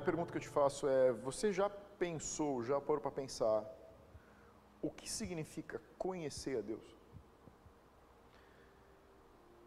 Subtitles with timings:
[0.00, 3.64] primeira pergunta que eu te faço é: você já pensou, já parou para pensar
[4.82, 6.96] o que significa conhecer a Deus?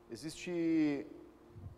[0.10, 1.08] Existe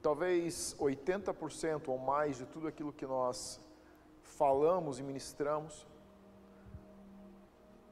[0.02, 3.60] talvez 80% ou mais de tudo aquilo que nós
[4.22, 5.88] falamos e ministramos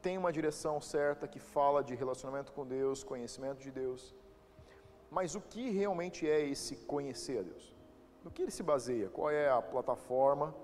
[0.04, 4.14] tem uma direção certa que fala de relacionamento com Deus, conhecimento de Deus.
[5.10, 7.74] Mas o que realmente é esse conhecer a Deus?
[8.22, 9.08] No que ele se baseia?
[9.08, 10.54] Qual é a plataforma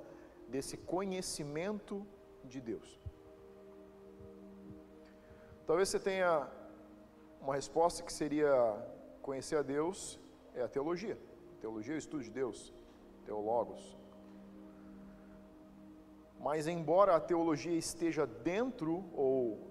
[0.50, 2.06] desse conhecimento
[2.44, 3.00] de Deus?
[5.66, 6.48] Talvez você tenha
[7.40, 8.52] uma resposta que seria
[9.22, 10.18] conhecer a Deus
[10.54, 11.16] é a teologia.
[11.60, 12.74] Teologia é o estudo de Deus,
[13.24, 13.96] teologos.
[16.40, 19.70] Mas, embora a teologia esteja dentro ou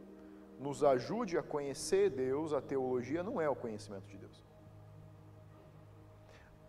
[0.59, 4.43] nos ajude a conhecer Deus, a teologia não é o conhecimento de Deus.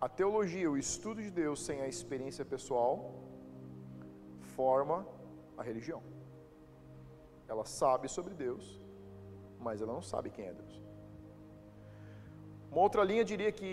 [0.01, 3.15] A teologia, o estudo de Deus sem a experiência pessoal,
[4.61, 4.97] forma
[5.61, 6.03] a religião.
[7.53, 8.65] Ela sabe sobre Deus,
[9.67, 10.75] mas ela não sabe quem é Deus.
[12.71, 13.71] Uma outra linha diria que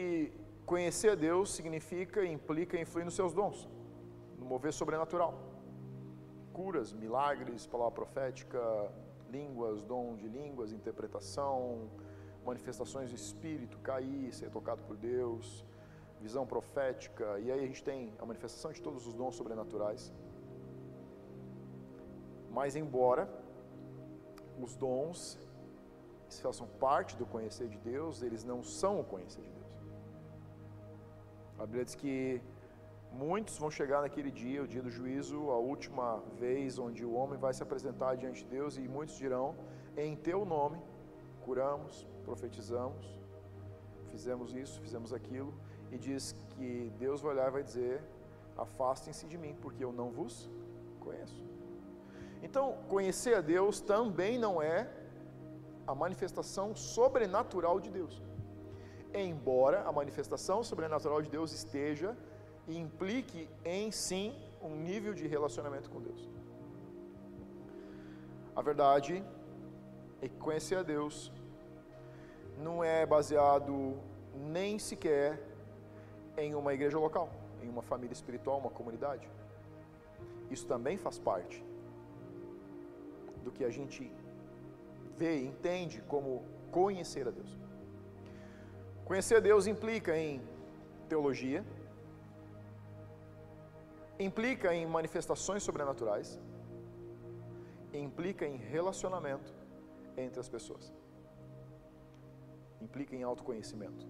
[0.71, 3.57] conhecer a Deus significa e implica influir nos seus dons,
[4.39, 5.33] no mover sobrenatural
[6.57, 8.61] curas, milagres, palavra profética,
[9.29, 11.55] línguas, dom de línguas, interpretação,
[12.44, 15.63] manifestações do Espírito, cair, ser tocado por Deus,
[16.19, 20.11] visão profética, e aí a gente tem a manifestação de todos os dons sobrenaturais.
[22.58, 23.23] Mas, embora
[24.66, 25.19] os dons
[26.45, 29.73] façam parte do conhecer de Deus, eles não são o conhecer de Deus.
[31.59, 32.41] A Bíblia diz que
[33.11, 36.08] Muitos vão chegar naquele dia, o dia do juízo, a última
[36.44, 39.55] vez onde o homem vai se apresentar diante de Deus, e muitos dirão:
[39.95, 40.80] Em teu nome
[41.45, 43.05] curamos, profetizamos,
[44.11, 45.53] fizemos isso, fizemos aquilo,
[45.91, 48.03] e diz que Deus vai olhar e vai dizer:
[48.58, 50.50] Afastem-se de mim, porque eu não vos
[51.00, 51.56] conheço.
[52.42, 54.88] Então, conhecer a Deus também não é
[55.86, 58.22] a manifestação sobrenatural de Deus.
[59.14, 62.16] Embora a manifestação sobrenatural de Deus esteja
[62.68, 66.30] e implique em sim um nível de relacionamento com Deus.
[68.56, 69.24] A verdade
[70.22, 71.31] é que conhecer a Deus
[72.58, 73.98] não é baseado
[74.34, 75.42] nem sequer
[76.36, 77.30] em uma igreja local,
[77.64, 79.28] em uma família espiritual, uma comunidade.
[80.50, 81.66] Isso também faz parte
[83.47, 84.03] do que a gente
[85.19, 86.31] vê e entende como
[86.80, 87.52] conhecer a Deus.
[89.09, 90.41] Conhecer a Deus implica em
[91.12, 91.62] teologia,
[94.28, 96.30] implica em manifestações sobrenaturais,
[97.94, 99.50] implica em relacionamento
[100.25, 100.94] entre as pessoas,
[102.81, 104.06] implica em autoconhecimento.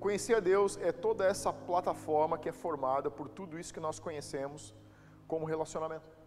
[0.00, 3.98] Conhecer a Deus é toda essa plataforma que é formada por tudo isso que nós
[4.06, 4.74] conhecemos
[5.28, 6.23] como relacionamento.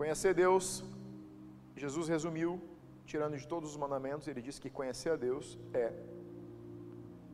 [0.00, 0.82] Conhecer Deus,
[1.76, 2.50] Jesus resumiu,
[3.04, 5.92] tirando de todos os mandamentos, ele disse que conhecer a Deus é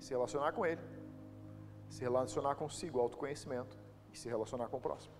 [0.00, 0.80] se relacionar com Ele
[1.88, 3.78] se relacionar consigo, autoconhecimento,
[4.12, 5.14] e se relacionar com o próximo.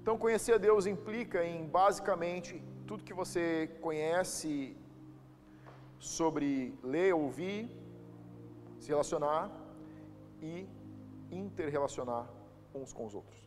[0.00, 4.76] Então, conhecer a Deus implica em basicamente tudo que você conhece
[5.98, 7.70] sobre ler, ouvir,
[8.80, 9.50] se relacionar
[10.42, 10.68] e
[11.30, 12.28] interrelacionar
[12.74, 13.43] uns com os outros.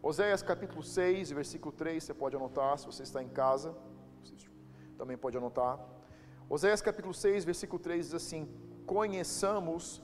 [0.00, 3.74] Oséias capítulo 6, versículo 3, você pode anotar, se você está em casa,
[4.96, 5.78] também pode anotar.
[6.48, 8.48] Oséias capítulo 6, versículo 3 diz assim:
[8.86, 10.00] Conheçamos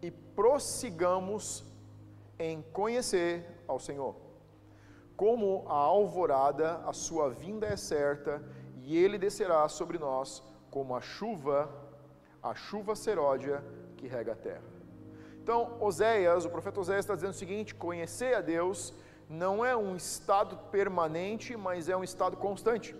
[0.00, 1.64] e prossigamos
[2.38, 4.16] em conhecer ao Senhor.
[5.16, 8.42] Como a alvorada, a sua vinda é certa,
[8.82, 11.70] e ele descerá sobre nós como a chuva,
[12.42, 13.62] a chuva seródia
[13.98, 14.64] que rega a terra.
[15.42, 18.94] Então, Oséias, o profeta Oséias está dizendo o seguinte: conhecer a Deus
[19.28, 22.94] não é um estado permanente, mas é um estado constante.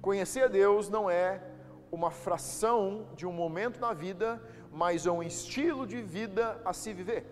[0.00, 1.42] Conhecer a Deus não é
[1.92, 6.92] uma fração de um momento na vida, mas é um estilo de vida a se
[6.92, 7.26] viver.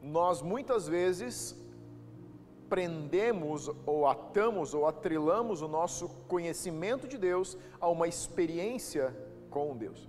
[0.00, 1.56] Nós muitas vezes
[2.68, 9.16] prendemos ou atamos ou atrelamos o nosso conhecimento de Deus a uma experiência
[9.50, 10.08] com Deus.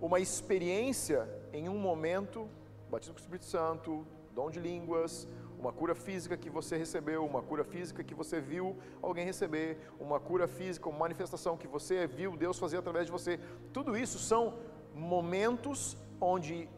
[0.00, 2.48] Uma experiência em um momento,
[2.88, 5.26] batismo com o Espírito Santo, dom de línguas,
[5.58, 10.20] uma cura física que você recebeu, uma cura física que você viu alguém receber, uma
[10.20, 13.40] cura física, uma manifestação que você viu Deus fazer através de você.
[13.72, 14.54] Tudo isso são
[14.94, 16.68] momentos onde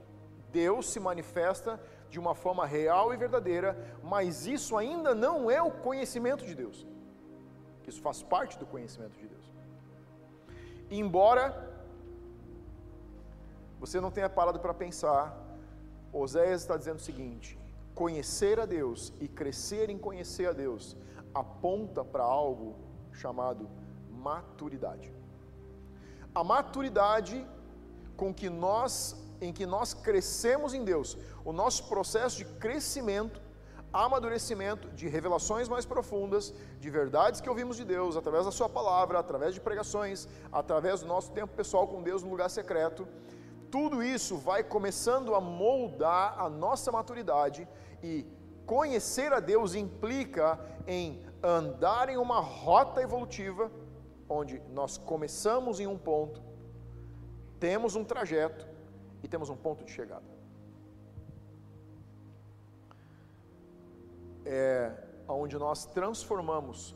[0.51, 1.79] Deus se manifesta
[2.09, 6.87] de uma forma real e verdadeira, mas isso ainda não é o conhecimento de Deus.
[7.87, 9.53] Isso faz parte do conhecimento de Deus.
[10.91, 11.70] Embora
[13.81, 15.37] você não tenha parado para pensar,
[16.13, 17.59] Oséias está dizendo o seguinte:
[17.95, 20.97] conhecer a Deus e crescer em conhecer a Deus
[21.35, 22.77] aponta para algo
[23.13, 23.69] chamado
[24.11, 25.13] maturidade.
[26.35, 27.47] A maturidade
[28.17, 31.17] com que nós em que nós crescemos em Deus,
[31.47, 33.41] o nosso processo de crescimento,
[33.91, 39.19] amadurecimento, de revelações mais profundas, de verdades que ouvimos de Deus, através da Sua palavra,
[39.19, 43.09] através de pregações, através do nosso tempo pessoal com Deus no lugar secreto,
[43.71, 47.69] tudo isso vai começando a moldar a nossa maturidade
[48.03, 48.27] e
[48.67, 53.71] conhecer a Deus implica em andar em uma rota evolutiva,
[54.29, 56.43] onde nós começamos em um ponto,
[57.59, 58.67] temos um trajeto
[59.23, 60.25] e temos um ponto de chegada.
[64.45, 66.95] É onde nós transformamos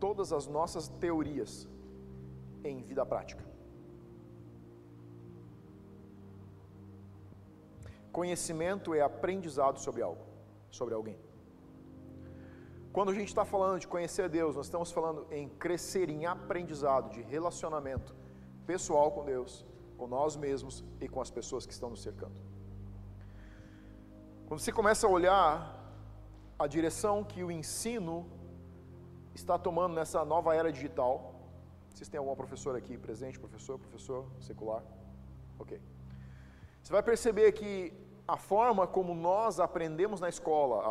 [0.00, 1.68] todas as nossas teorias
[2.62, 3.43] em vida prática.
[8.18, 10.24] Conhecimento é aprendizado sobre algo,
[10.78, 11.18] sobre alguém.
[12.92, 17.10] Quando a gente está falando de conhecer Deus, nós estamos falando em crescer em aprendizado,
[17.14, 18.14] de relacionamento
[18.68, 19.52] pessoal com Deus,
[19.98, 22.40] com nós mesmos e com as pessoas que estão nos cercando.
[24.46, 25.48] Quando você começa a olhar
[26.56, 28.14] a direção que o ensino
[29.34, 31.34] está tomando nessa nova era digital,
[31.90, 34.84] vocês têm alguma professora aqui presente, professor, professor secular?
[35.58, 35.82] Ok.
[36.80, 40.82] Você vai perceber que a forma como nós aprendemos na escola,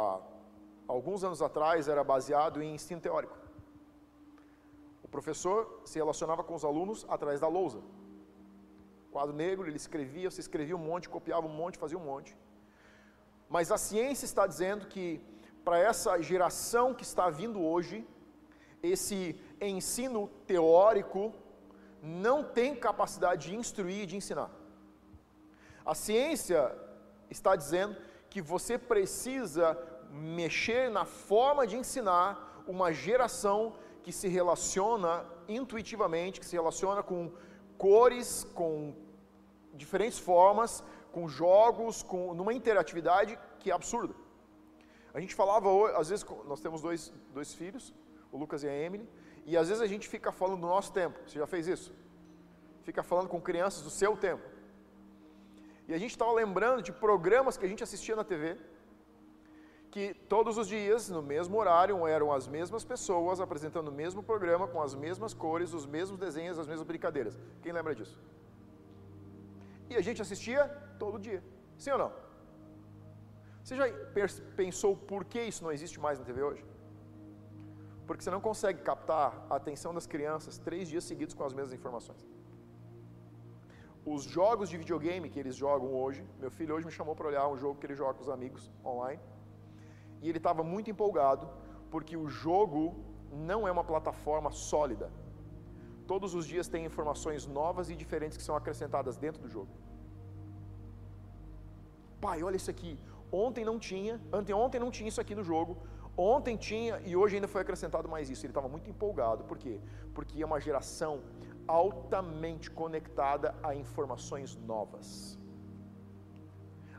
[0.88, 3.38] há alguns anos atrás, era baseado em ensino teórico.
[5.04, 7.82] O professor se relacionava com os alunos através da lousa
[9.14, 12.32] quadro negro, ele escrevia, você escrevia um monte, copiava um monte, fazia um monte.
[13.56, 15.06] Mas a ciência está dizendo que
[15.66, 17.98] para essa geração que está vindo hoje,
[18.94, 19.20] esse
[19.62, 20.22] ensino
[20.52, 21.22] teórico
[22.02, 24.50] não tem capacidade de instruir e de ensinar.
[25.86, 26.60] A ciência
[27.34, 27.96] está dizendo
[28.30, 29.78] que você precisa
[30.10, 37.32] mexer na forma de ensinar uma geração que se relaciona intuitivamente, que se relaciona com
[37.78, 38.96] cores, com
[39.74, 44.14] diferentes formas, com jogos, com numa interatividade que é absurda.
[45.14, 47.94] A gente falava, às vezes, nós temos dois, dois filhos,
[48.32, 49.08] o Lucas e a Emily,
[49.46, 51.20] e às vezes a gente fica falando do nosso tempo.
[51.28, 51.94] Você já fez isso?
[52.82, 54.44] Fica falando com crianças do seu tempo.
[55.88, 58.58] E a gente estava lembrando de programas que a gente assistia na TV,
[59.92, 64.68] que todos os dias, no mesmo horário, eram as mesmas pessoas apresentando o mesmo programa,
[64.68, 67.38] com as mesmas cores, os mesmos desenhos, as mesmas brincadeiras.
[67.62, 68.20] Quem lembra disso?
[69.90, 70.66] E a gente assistia
[70.98, 71.44] todo dia.
[71.78, 72.12] Sim ou não?
[73.64, 73.86] Você já
[74.56, 76.66] pensou por que isso não existe mais na TV hoje?
[78.08, 81.74] Porque você não consegue captar a atenção das crianças três dias seguidos com as mesmas
[81.74, 82.26] informações.
[84.06, 87.48] Os jogos de videogame que eles jogam hoje, meu filho hoje me chamou para olhar
[87.48, 89.22] um jogo que ele joga com os amigos online,
[90.22, 91.48] e ele estava muito empolgado,
[91.90, 92.96] porque o jogo
[93.32, 95.10] não é uma plataforma sólida.
[96.06, 99.72] Todos os dias tem informações novas e diferentes que são acrescentadas dentro do jogo.
[102.20, 103.00] Pai, olha isso aqui.
[103.32, 105.78] Ontem não tinha, anteontem não tinha isso aqui no jogo.
[106.16, 108.46] Ontem tinha e hoje ainda foi acrescentado mais isso.
[108.46, 109.46] Ele estava muito empolgado.
[109.46, 109.80] Por quê?
[110.14, 111.22] Porque é uma geração
[111.68, 115.40] altamente conectada a informações novas.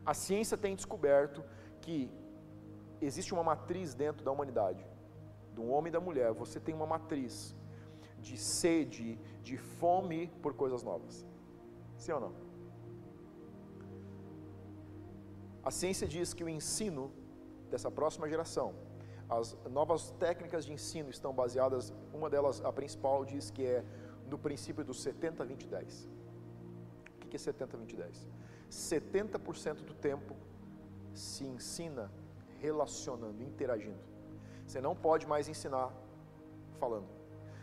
[0.05, 1.43] A ciência tem descoberto
[1.81, 2.11] que
[3.01, 4.87] existe uma matriz dentro da humanidade,
[5.55, 6.33] do homem e da mulher.
[6.33, 7.55] Você tem uma matriz
[8.21, 11.27] de sede, de fome por coisas novas.
[11.97, 12.33] Sim ou não?
[15.63, 17.11] A ciência diz que o ensino
[17.71, 18.75] dessa próxima geração,
[19.29, 23.85] as novas técnicas de ensino estão baseadas, uma delas, a principal, diz que é
[24.29, 26.09] no princípio do 70, 20, 10.
[27.25, 28.29] O que é 70, 20, 10?
[28.71, 30.35] 70% do tempo
[31.13, 32.11] se ensina
[32.61, 33.99] relacionando, interagindo.
[34.67, 35.93] Você não pode mais ensinar
[36.79, 37.07] falando.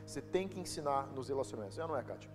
[0.06, 1.77] Você tem que ensinar nos relacionamentos.
[1.77, 2.32] Já não é, Kátia?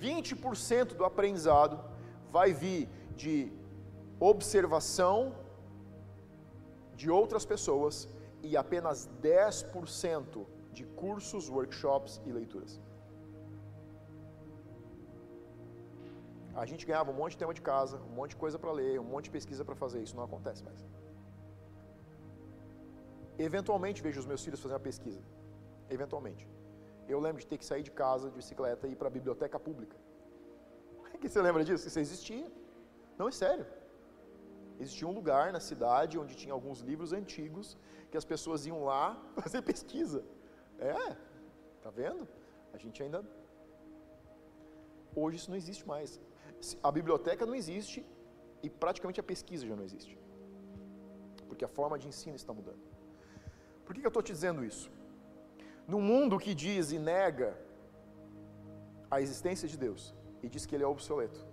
[0.00, 1.82] 20% do aprendizado
[2.30, 3.52] vai vir de
[4.18, 5.34] observação
[6.94, 8.08] de outras pessoas
[8.42, 12.74] e apenas 10% de cursos, workshops e leituras.
[16.62, 18.94] A gente ganhava um monte de tema de casa, um monte de coisa para ler,
[19.04, 20.00] um monte de pesquisa para fazer.
[20.06, 20.80] Isso não acontece mais.
[23.48, 25.22] Eventualmente vejo os meus filhos fazendo a pesquisa
[25.96, 26.44] eventualmente.
[27.12, 29.58] Eu lembro de ter que sair de casa de bicicleta e ir para a biblioteca
[29.68, 29.96] pública.
[31.20, 31.86] que você lembra disso?
[31.88, 32.50] Isso existia.
[33.18, 33.66] Não, é sério.
[34.80, 37.76] Existia um lugar na cidade onde tinha alguns livros antigos
[38.10, 39.04] que as pessoas iam lá
[39.42, 40.24] fazer pesquisa.
[40.78, 41.16] É,
[41.82, 42.26] tá vendo?
[42.72, 43.24] A gente ainda.
[45.14, 46.20] Hoje isso não existe mais.
[46.82, 48.04] a biblioteca não existe
[48.62, 50.18] e praticamente a pesquisa já não existe.
[51.48, 52.82] Porque a forma de ensino está mudando.
[53.84, 54.90] Por que, que eu estou te dizendo isso?
[55.86, 57.58] No mundo que diz e nega
[59.10, 61.44] a existência de Deus e diz que ele é obsoleto,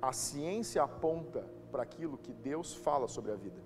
[0.00, 3.60] a ciência aponta para aquilo que Deus fala sobre a vida.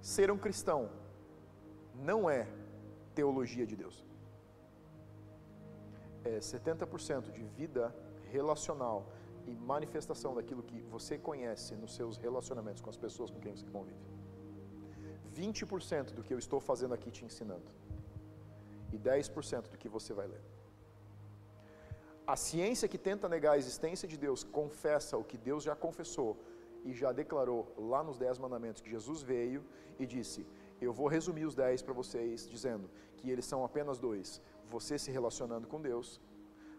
[0.00, 0.90] Ser um cristão
[1.94, 2.46] não é
[3.14, 4.04] teologia de Deus.
[6.24, 7.94] É 70% de vida
[8.30, 9.06] relacional
[9.46, 13.66] e manifestação daquilo que você conhece nos seus relacionamentos com as pessoas com quem você
[13.66, 13.98] convive.
[15.34, 17.70] 20% do que eu estou fazendo aqui te ensinando.
[18.92, 20.40] E 10% do que você vai ler.
[22.26, 26.38] A ciência que tenta negar a existência de Deus confessa o que Deus já confessou
[26.84, 29.62] e já declarou lá nos Dez Mandamentos que Jesus veio
[29.98, 30.46] e disse:
[30.80, 35.10] Eu vou resumir os dez para vocês, dizendo que eles são apenas dois: você se
[35.10, 36.20] relacionando com Deus,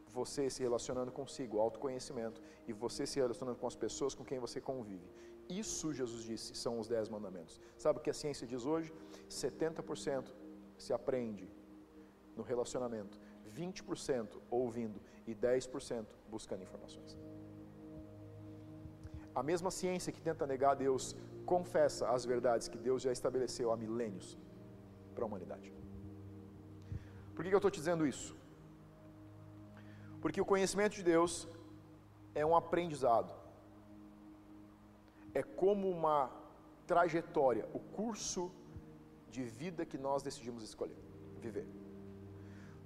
[0.08, 4.62] você se relacionando consigo, autoconhecimento, e você se relacionando com as pessoas com quem você
[4.62, 5.08] convive.
[5.50, 7.60] Isso, Jesus disse, são os Dez Mandamentos.
[7.78, 8.92] Sabe o que a ciência diz hoje?
[9.30, 10.34] 70%
[10.78, 11.48] se aprende
[12.36, 13.20] no relacionamento,
[13.56, 17.18] 20% ouvindo e 10% buscando informações.
[19.36, 21.15] A mesma ciência que tenta negar a Deus
[21.46, 24.38] confessa as verdades que Deus já estabeleceu há milênios
[25.13, 25.74] para a humanidade.
[27.36, 28.36] Por que, eu estou te dizendo isso?
[30.22, 31.48] Porque o conhecimento de Deus
[32.34, 33.34] é um aprendizado,
[35.34, 36.32] é como uma
[36.88, 38.51] trajetória, o curso
[39.30, 40.98] de vida que nós decidimos escolher,
[41.46, 41.68] viver.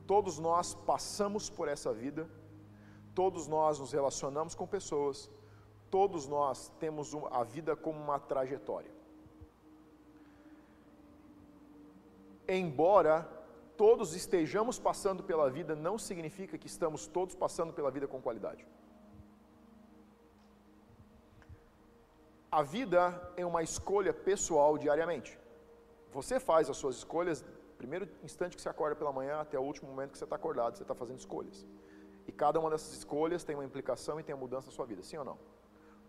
[0.07, 2.27] Todos nós passamos por essa vida,
[3.13, 5.29] todos nós nos relacionamos com pessoas,
[5.89, 8.91] todos nós temos a vida como uma trajetória.
[12.47, 13.27] Embora
[13.77, 18.65] todos estejamos passando pela vida, não significa que estamos todos passando pela vida com qualidade.
[22.51, 25.39] A vida é uma escolha pessoal diariamente.
[26.11, 27.45] Você faz as suas escolhas
[27.77, 30.75] primeiro instante que você acorda pela manhã até o último momento que você está acordado,
[30.75, 31.65] você está fazendo escolhas.
[32.27, 35.01] E cada uma dessas escolhas tem uma implicação e tem uma mudança na sua vida,
[35.01, 35.37] sim ou não?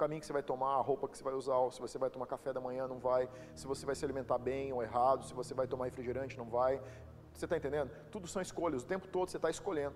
[0.00, 2.26] Caminho que você vai tomar, a roupa que você vai usar, se você vai tomar
[2.26, 5.52] café da manhã, não vai, se você vai se alimentar bem ou errado, se você
[5.52, 6.80] vai tomar refrigerante, não vai.
[7.34, 7.90] Você está entendendo?
[8.10, 9.94] Tudo são escolhas, o tempo todo você está escolhendo.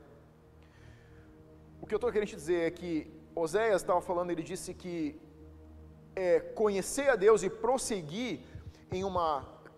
[1.81, 2.93] O que eu estou querendo te dizer é que
[3.35, 4.97] Oséias estava falando, ele disse que
[6.15, 8.41] é, conhecer a Deus e prosseguir
[8.93, 9.29] em uma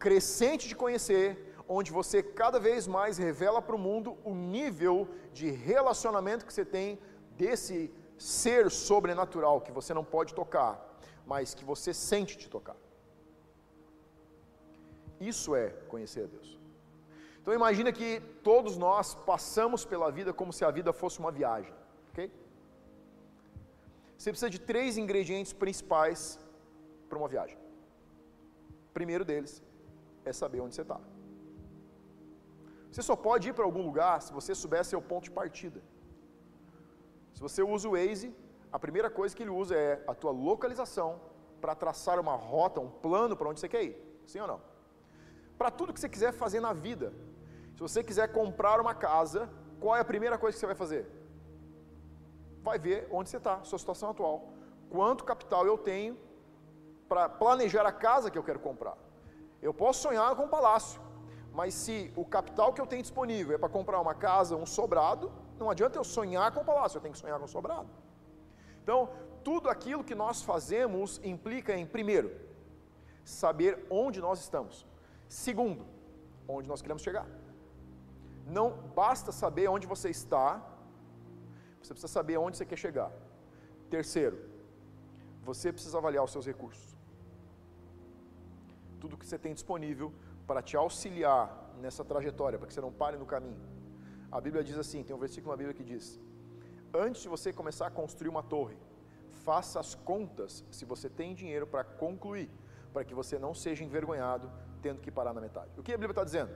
[0.06, 5.50] crescente de conhecer onde você cada vez mais revela para o mundo o nível de
[5.50, 6.98] relacionamento que você tem
[7.42, 10.72] desse ser sobrenatural que você não pode tocar,
[11.26, 12.76] mas que você sente te tocar.
[15.20, 16.58] Isso é conhecer a Deus.
[17.40, 21.72] Então imagina que todos nós passamos pela vida como se a vida fosse uma viagem,
[22.10, 22.30] ok?
[24.16, 26.38] Você precisa de três ingredientes principais
[27.08, 27.56] para uma viagem.
[28.90, 29.62] O primeiro deles
[30.24, 31.00] é saber onde você está.
[32.90, 35.80] Você só pode ir para algum lugar se você soubesse seu ponto de partida.
[37.36, 38.34] Se você usa o Waze,
[38.72, 41.20] a primeira coisa que ele usa é a tua localização
[41.60, 44.22] para traçar uma rota, um plano para onde você quer ir.
[44.26, 44.60] Sim ou não?
[45.58, 47.12] Para tudo que você quiser fazer na vida.
[47.74, 51.06] Se você quiser comprar uma casa, qual é a primeira coisa que você vai fazer?
[52.62, 54.48] Vai ver onde você está, sua situação atual.
[54.88, 56.16] Quanto capital eu tenho
[57.06, 58.96] para planejar a casa que eu quero comprar.
[59.60, 60.98] Eu posso sonhar com um palácio,
[61.58, 65.32] mas se o capital que eu tenho disponível é para comprar uma casa, um sobrado,
[65.58, 67.88] não adianta eu sonhar com o palácio, eu tenho que sonhar com o sobrado.
[68.82, 68.98] Então,
[69.42, 72.30] tudo aquilo que nós fazemos implica em, primeiro,
[73.24, 74.86] saber onde nós estamos.
[75.28, 75.86] Segundo,
[76.46, 77.26] onde nós queremos chegar.
[78.58, 78.68] Não
[79.00, 80.62] basta saber onde você está,
[81.82, 83.10] você precisa saber onde você quer chegar.
[83.88, 84.38] Terceiro,
[85.42, 86.94] você precisa avaliar os seus recursos.
[89.00, 90.12] Tudo que você tem disponível
[90.46, 93.60] para te auxiliar nessa trajetória, para que você não pare no caminho.
[94.30, 96.20] A Bíblia diz assim: tem um versículo na Bíblia que diz:
[96.94, 98.76] Antes de você começar a construir uma torre,
[99.44, 102.50] faça as contas se você tem dinheiro para concluir,
[102.92, 104.50] para que você não seja envergonhado
[104.82, 105.70] tendo que parar na metade.
[105.78, 106.50] O que a Bíblia está dizendo?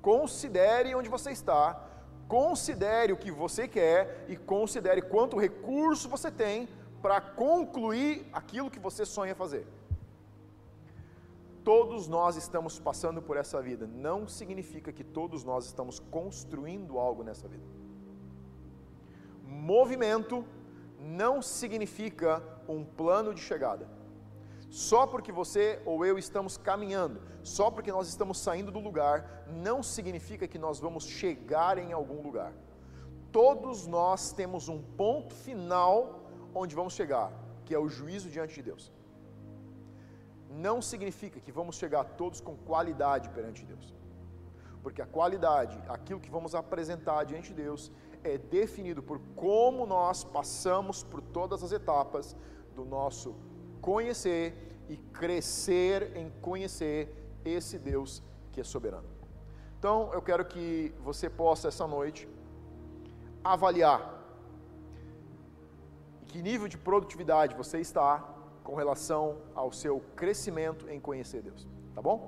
[0.00, 1.84] Considere onde você está,
[2.26, 6.68] considere o que você quer e considere quanto recurso você tem
[7.02, 9.66] para concluir aquilo que você sonha fazer.
[11.68, 17.22] Todos nós estamos passando por essa vida, não significa que todos nós estamos construindo algo
[17.22, 17.66] nessa vida.
[19.44, 20.46] Movimento
[20.98, 23.86] não significa um plano de chegada.
[24.70, 29.82] Só porque você ou eu estamos caminhando, só porque nós estamos saindo do lugar, não
[29.82, 32.54] significa que nós vamos chegar em algum lugar.
[33.30, 37.30] todos nós temos um ponto final onde vamos chegar,
[37.66, 38.90] que é o juízo diante de Deus.
[40.50, 43.94] Não significa que vamos chegar todos com qualidade perante Deus,
[44.82, 47.92] porque a qualidade, aquilo que vamos apresentar diante de Deus,
[48.24, 52.36] é definido por como nós passamos por todas as etapas
[52.74, 53.34] do nosso
[53.80, 57.14] conhecer e crescer em conhecer
[57.44, 59.08] esse Deus que é soberano.
[59.78, 62.28] Então, eu quero que você possa essa noite
[63.44, 64.14] avaliar
[66.22, 68.37] em que nível de produtividade você está
[68.68, 69.24] com relação
[69.60, 72.18] ao seu crescimento em conhecer Deus, tá bom?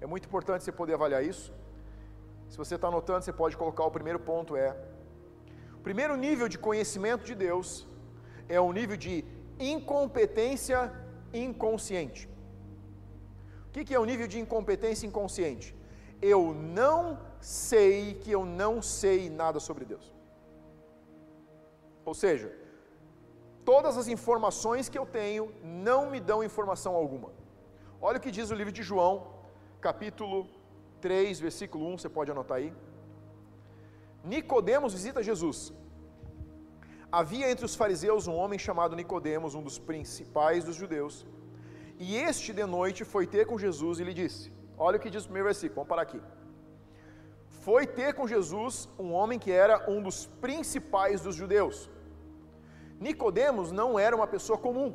[0.00, 1.52] É muito importante você poder avaliar isso.
[2.48, 4.70] Se você está anotando, você pode colocar o primeiro ponto é
[5.78, 7.86] o primeiro nível de conhecimento de Deus
[8.48, 9.24] é o nível de
[9.74, 10.80] incompetência
[11.32, 12.28] inconsciente.
[13.68, 15.68] O que é o nível de incompetência inconsciente?
[16.20, 16.42] Eu
[16.80, 20.12] não sei que eu não sei nada sobre Deus.
[22.04, 22.52] Ou seja,
[23.64, 27.30] todas as informações que eu tenho não me dão informação alguma.
[28.00, 29.12] Olha o que diz o livro de João,
[29.80, 30.48] capítulo
[31.00, 32.72] 3, versículo 1, você pode anotar aí.
[34.24, 35.72] Nicodemos visita Jesus.
[37.20, 41.26] Havia entre os fariseus um homem chamado Nicodemos, um dos principais dos judeus.
[41.98, 45.22] E este de noite foi ter com Jesus e lhe disse: Olha o que diz
[45.22, 46.20] o primeiro versículo, vamos parar aqui.
[47.66, 51.90] Foi ter com Jesus um homem que era um dos principais dos judeus.
[53.02, 54.94] Nicodemos não era uma pessoa comum.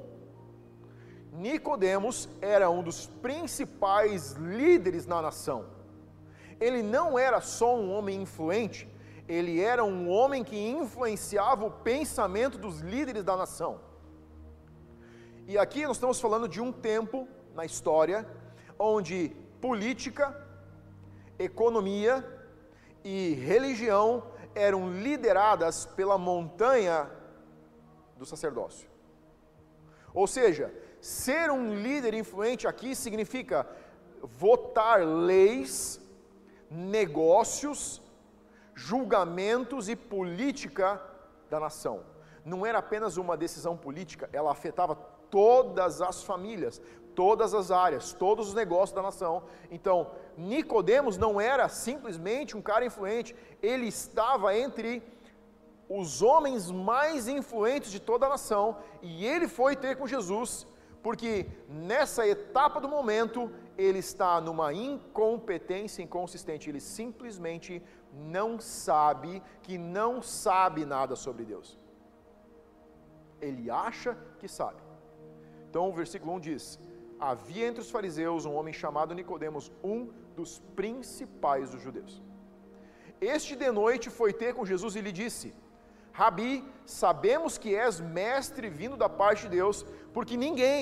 [1.34, 5.66] Nicodemos era um dos principais líderes na nação.
[6.58, 8.90] Ele não era só um homem influente,
[9.28, 13.82] ele era um homem que influenciava o pensamento dos líderes da nação.
[15.46, 18.26] E aqui nós estamos falando de um tempo na história
[18.80, 20.26] onde política,
[21.38, 22.26] economia
[23.04, 24.24] e religião
[24.56, 27.16] eram lideradas pela montanha
[28.17, 28.89] do sacerdócio.
[30.13, 33.67] Ou seja, ser um líder influente aqui significa
[34.21, 36.01] votar leis,
[36.69, 38.01] negócios
[38.73, 41.01] julgamentos e política
[41.49, 42.03] da nação.
[42.45, 44.95] Não era apenas uma decisão política, ela afetava
[45.30, 46.82] todas as famílias,
[47.15, 49.43] todas as áreas, todos os negócios da nação.
[49.71, 55.01] Então, Nicodemos não era simplesmente um cara influente, ele estava entre
[55.89, 60.67] os homens mais influentes de toda a nação, e ele foi ter com Jesus,
[61.02, 67.82] porque nessa etapa do momento ele está numa incompetência inconsistente, ele simplesmente
[68.13, 71.78] não sabe que não sabe nada sobre Deus.
[73.39, 74.82] Ele acha que sabe.
[75.69, 76.80] Então o versículo 1 diz:
[77.19, 82.21] Havia entre os fariseus um homem chamado Nicodemos, um dos principais dos judeus.
[83.19, 85.54] Este de noite foi ter com Jesus e lhe disse:
[86.19, 86.53] Rabi,
[86.84, 90.82] sabemos que és mestre vindo da parte de Deus, porque ninguém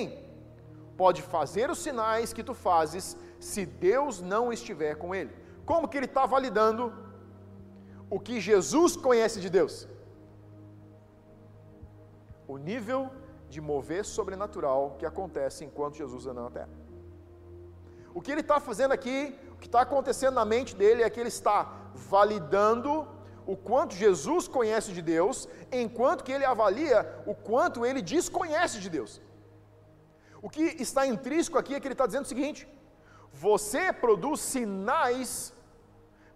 [0.96, 3.04] pode fazer os sinais que tu fazes
[3.38, 5.30] se Deus não estiver com ele.
[5.70, 6.84] Como que ele está validando
[8.08, 9.86] o que Jesus conhece de Deus?
[12.48, 13.10] O nível
[13.50, 16.74] de mover sobrenatural que acontece enquanto Jesus anda na terra.
[18.14, 21.20] O que ele está fazendo aqui, o que está acontecendo na mente dele é que
[21.20, 21.58] ele está
[22.14, 22.90] validando
[23.46, 28.90] o quanto Jesus conhece de Deus, enquanto que ele avalia o quanto ele desconhece de
[28.90, 29.20] Deus.
[30.42, 32.68] O que está intrínseco aqui é que ele está dizendo o seguinte:
[33.32, 35.52] você produz sinais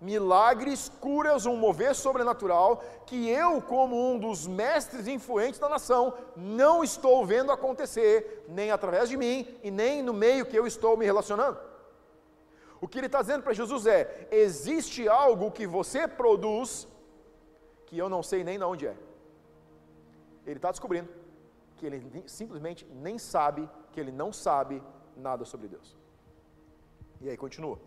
[0.01, 6.83] milagres, curas, um mover sobrenatural que eu, como um dos mestres influentes da nação, não
[6.83, 11.05] estou vendo acontecer, nem através de mim e nem no meio que eu estou me
[11.05, 11.59] relacionando.
[12.81, 16.89] O que ele está dizendo para Jesus é: existe algo que você produz
[17.91, 18.97] que eu não sei nem de onde é.
[20.47, 21.09] Ele está descobrindo
[21.77, 24.81] que ele simplesmente nem sabe que ele não sabe
[25.17, 25.89] nada sobre Deus.
[27.21, 27.79] E aí continua.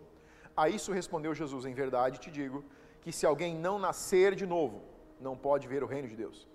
[0.54, 2.62] A isso respondeu Jesus: Em verdade te digo
[3.00, 4.82] que se alguém não nascer de novo,
[5.18, 6.46] não pode ver o reino de Deus.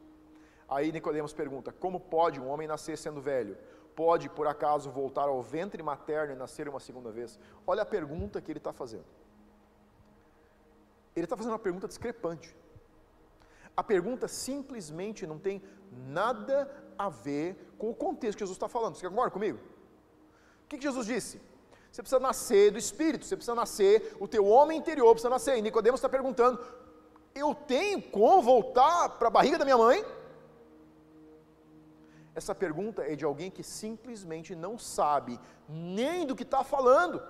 [0.78, 3.58] Aí Nicodemos pergunta: Como pode um homem nascer sendo velho?
[3.96, 7.40] Pode, por acaso, voltar ao ventre materno e nascer uma segunda vez?
[7.66, 9.10] Olha a pergunta que ele está fazendo.
[11.16, 12.56] Ele está fazendo uma pergunta discrepante.
[13.76, 18.96] A pergunta simplesmente não tem nada a ver com o contexto que Jesus está falando.
[18.96, 19.60] Você concorda comigo?
[20.66, 21.42] O que, que Jesus disse?
[21.92, 25.58] Você precisa nascer do Espírito, você precisa nascer, o teu homem interior precisa nascer.
[25.58, 26.64] E Nicodemos está perguntando:
[27.34, 30.06] eu tenho como voltar para a barriga da minha mãe?
[32.36, 37.22] Essa pergunta é de alguém que simplesmente não sabe nem do que está falando.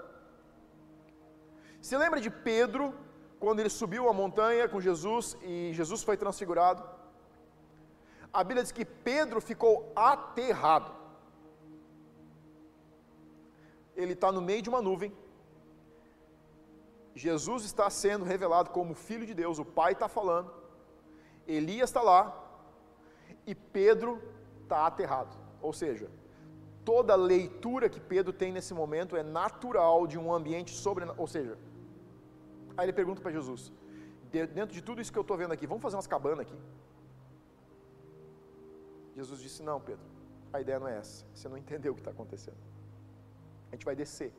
[1.81, 2.93] Se lembra de Pedro,
[3.39, 6.83] quando ele subiu a montanha com Jesus e Jesus foi transfigurado,
[8.31, 10.91] a Bíblia diz que Pedro ficou aterrado.
[13.95, 15.11] Ele está no meio de uma nuvem.
[17.15, 20.53] Jesus está sendo revelado como Filho de Deus, o Pai está falando.
[21.47, 22.21] Elias está lá.
[23.47, 24.21] E Pedro
[24.63, 25.35] está aterrado.
[25.61, 26.09] Ou seja,
[26.85, 31.21] toda leitura que Pedro tem nesse momento é natural de um ambiente sobrenatural.
[31.21, 31.57] Ou seja,
[32.79, 33.71] aí ele pergunta para Jesus:
[34.31, 36.57] dentro de tudo isso que eu estou vendo aqui, vamos fazer umas cabanas aqui?
[39.15, 40.05] Jesus disse: Não, Pedro,
[40.53, 41.25] a ideia não é essa.
[41.33, 42.57] Você não entendeu o que está acontecendo.
[43.71, 44.31] A gente vai descer,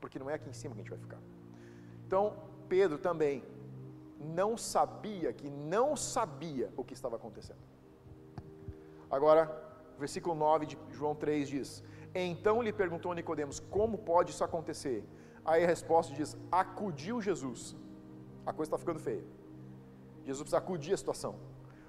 [0.00, 1.18] porque não é aqui em cima que a gente vai ficar.
[2.06, 2.36] Então,
[2.68, 3.44] Pedro também
[4.18, 7.58] não sabia que não sabia o que estava acontecendo.
[9.10, 9.42] Agora,
[9.98, 11.82] versículo 9 de João 3 diz:
[12.14, 15.04] Então lhe perguntou Nicodemos: Como pode isso acontecer?
[15.46, 17.76] Aí a resposta diz: Acudiu Jesus.
[18.44, 19.24] A coisa está ficando feia.
[20.24, 21.36] Jesus precisa acudir a situação,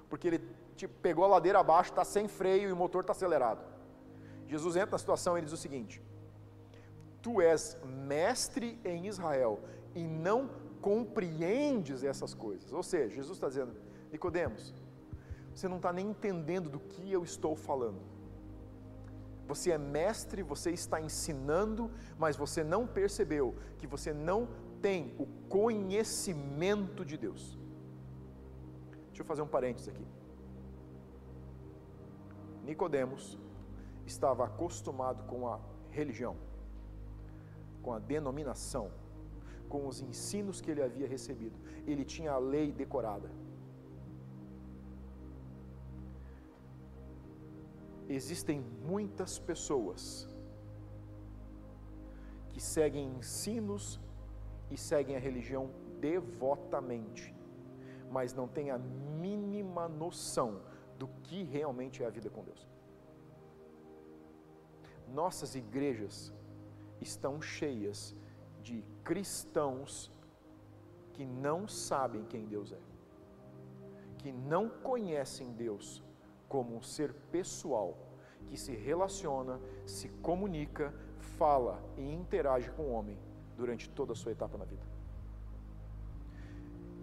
[0.08, 0.40] porque ele
[0.76, 3.60] tipo, pegou a ladeira abaixo, está sem freio e o motor está acelerado.
[4.46, 6.00] Jesus entra na situação e diz o seguinte:
[7.20, 9.60] Tu és mestre em Israel
[9.94, 10.48] e não
[10.80, 12.72] compreendes essas coisas.
[12.72, 13.74] Ou seja, Jesus está dizendo,
[14.12, 14.72] Nicodemos,
[15.52, 18.00] você não está nem entendendo do que eu estou falando.
[19.48, 24.46] Você é mestre, você está ensinando, mas você não percebeu que você não
[24.82, 27.58] tem o conhecimento de Deus.
[29.06, 30.06] Deixa eu fazer um parênteses aqui.
[32.62, 33.38] Nicodemos
[34.04, 35.58] estava acostumado com a
[35.90, 36.36] religião,
[37.82, 38.90] com a denominação,
[39.66, 41.58] com os ensinos que ele havia recebido.
[41.86, 43.30] Ele tinha a lei decorada.
[48.08, 50.26] Existem muitas pessoas
[52.48, 54.00] que seguem ensinos
[54.70, 57.34] e seguem a religião devotamente,
[58.10, 60.62] mas não têm a mínima noção
[60.98, 62.66] do que realmente é a vida com Deus.
[65.06, 66.32] Nossas igrejas
[67.00, 68.16] estão cheias
[68.62, 70.10] de cristãos
[71.12, 72.78] que não sabem quem Deus é,
[74.18, 76.02] que não conhecem Deus
[76.48, 77.96] como um ser pessoal,
[78.48, 80.94] que se relaciona, se comunica,
[81.38, 83.18] fala e interage com o homem
[83.56, 84.82] durante toda a sua etapa na vida.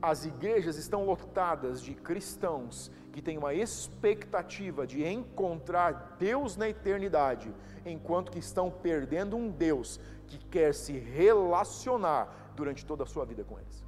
[0.02, 7.54] As igrejas estão lotadas de cristãos que têm uma expectativa de encontrar Deus na eternidade,
[7.86, 13.44] enquanto que estão perdendo um Deus que quer se relacionar durante toda a sua vida
[13.44, 13.86] com eles.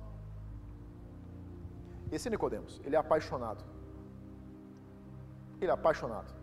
[2.12, 3.64] Esse Nicodemos, ele é apaixonado.
[5.60, 6.34] Ele é apaixonado.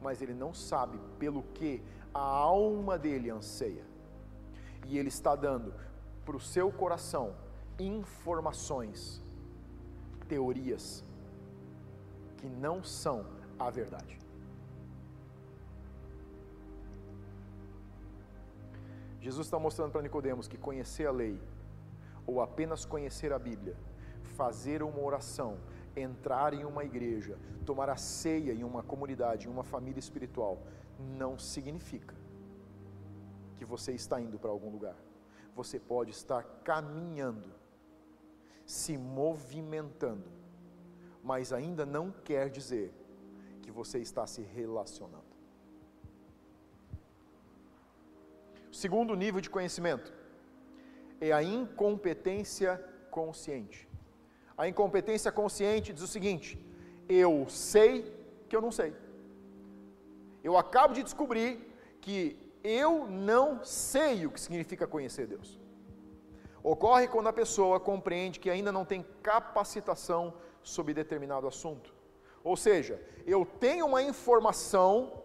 [0.00, 3.84] Mas ele não sabe pelo que a alma dele anseia.
[4.86, 5.72] E ele está dando
[6.24, 7.34] para o seu coração
[7.78, 9.22] informações,
[10.28, 11.04] teorias,
[12.36, 13.26] que não são
[13.58, 14.18] a verdade.
[19.20, 21.40] Jesus está mostrando para Nicodemos que conhecer a lei,
[22.26, 23.76] ou apenas conhecer a Bíblia,
[24.36, 25.58] fazer uma oração,
[25.96, 30.62] entrar em uma igreja, tomar a ceia em uma comunidade, em uma família espiritual,
[30.98, 32.14] não significa
[33.56, 34.96] que você está indo para algum lugar.
[35.54, 37.52] Você pode estar caminhando,
[38.64, 40.30] se movimentando,
[41.22, 42.92] mas ainda não quer dizer
[43.62, 45.32] que você está se relacionando.
[48.70, 50.12] O segundo nível de conhecimento
[51.20, 52.78] é a incompetência
[53.10, 53.91] consciente.
[54.56, 56.58] A incompetência consciente diz o seguinte:
[57.08, 58.14] eu sei
[58.48, 58.94] que eu não sei.
[60.42, 61.50] Eu acabo de descobrir
[62.00, 65.58] que eu não sei o que significa conhecer Deus.
[66.62, 71.92] Ocorre quando a pessoa compreende que ainda não tem capacitação sobre determinado assunto.
[72.44, 75.22] Ou seja, eu tenho uma informação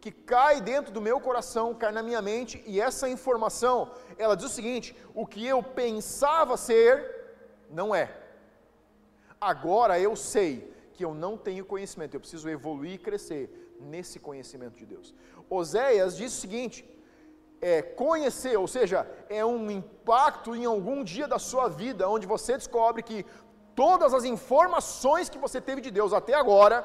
[0.00, 4.46] que cai dentro do meu coração, cai na minha mente, e essa informação, ela diz
[4.46, 8.23] o seguinte: o que eu pensava ser, não é.
[9.52, 10.50] Agora eu sei
[10.94, 13.44] que eu não tenho conhecimento, eu preciso evoluir e crescer
[13.92, 15.08] nesse conhecimento de Deus.
[15.58, 16.78] Oséias diz o seguinte:
[17.70, 18.98] é, conhecer, ou seja,
[19.40, 23.18] é um impacto em algum dia da sua vida, onde você descobre que
[23.82, 26.78] todas as informações que você teve de Deus até agora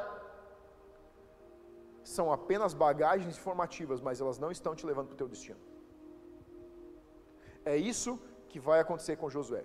[2.15, 5.61] são apenas bagagens informativas, mas elas não estão te levando para o teu destino.
[7.73, 8.11] É isso
[8.49, 9.63] que vai acontecer com Josué.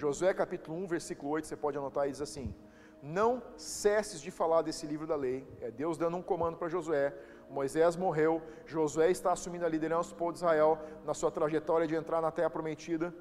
[0.00, 2.54] Josué capítulo 1, versículo 8, você pode anotar e diz assim:
[3.02, 5.46] Não cesses de falar desse livro da lei.
[5.60, 7.14] É Deus dando um comando para Josué.
[7.50, 11.94] Moisés morreu, Josué está assumindo a liderança do povo de Israel na sua trajetória de
[11.94, 13.14] entrar na terra prometida.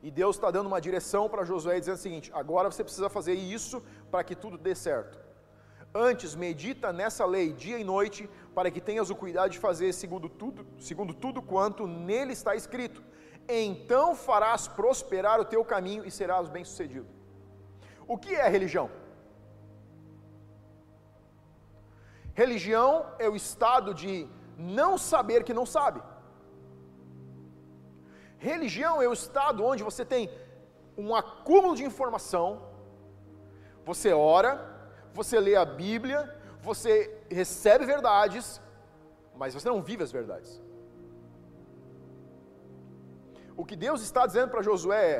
[0.00, 3.34] E Deus está dando uma direção para Josué dizendo o seguinte: agora você precisa fazer
[3.34, 5.18] isso para que tudo dê certo.
[5.92, 10.28] Antes, medita nessa lei dia e noite, para que tenhas o cuidado de fazer segundo
[10.28, 13.02] tudo, segundo tudo quanto nele está escrito.
[13.48, 17.06] Então farás prosperar o teu caminho e serás bem-sucedido.
[18.06, 18.90] O que é religião?
[22.34, 26.00] Religião é o estado de não saber que não sabe.
[28.38, 30.30] Religião é o estado onde você tem
[30.96, 32.62] um acúmulo de informação,
[33.84, 34.52] você ora,
[35.12, 36.20] você lê a Bíblia,
[36.60, 36.92] você
[37.30, 38.60] recebe verdades,
[39.34, 40.60] mas você não vive as verdades.
[43.58, 45.18] O que Deus está dizendo para Josué é: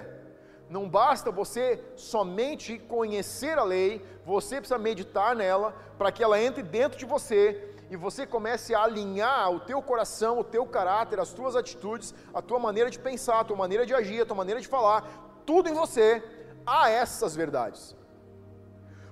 [0.71, 1.65] não basta você
[1.97, 3.91] somente conhecer a lei,
[4.25, 8.85] você precisa meditar nela para que ela entre dentro de você e você comece a
[8.85, 13.41] alinhar o teu coração, o teu caráter, as tuas atitudes, a tua maneira de pensar,
[13.41, 14.99] a tua maneira de agir, a tua maneira de falar,
[15.45, 16.23] tudo em você
[16.65, 17.99] a essas verdades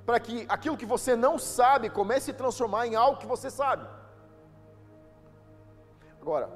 [0.06, 3.50] para que aquilo que você não sabe comece a se transformar em algo que você
[3.50, 3.84] sabe.
[6.22, 6.48] Agora,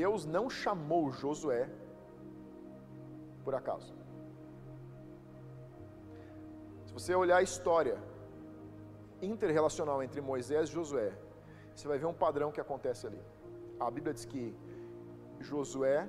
[0.00, 1.62] Deus não chamou Josué
[3.44, 3.94] por acaso.
[6.86, 7.96] Se você olhar a história
[9.22, 11.10] interrelacional entre Moisés e Josué,
[11.74, 13.22] você vai ver um padrão que acontece ali.
[13.80, 14.54] A Bíblia diz que
[15.40, 16.06] Josué,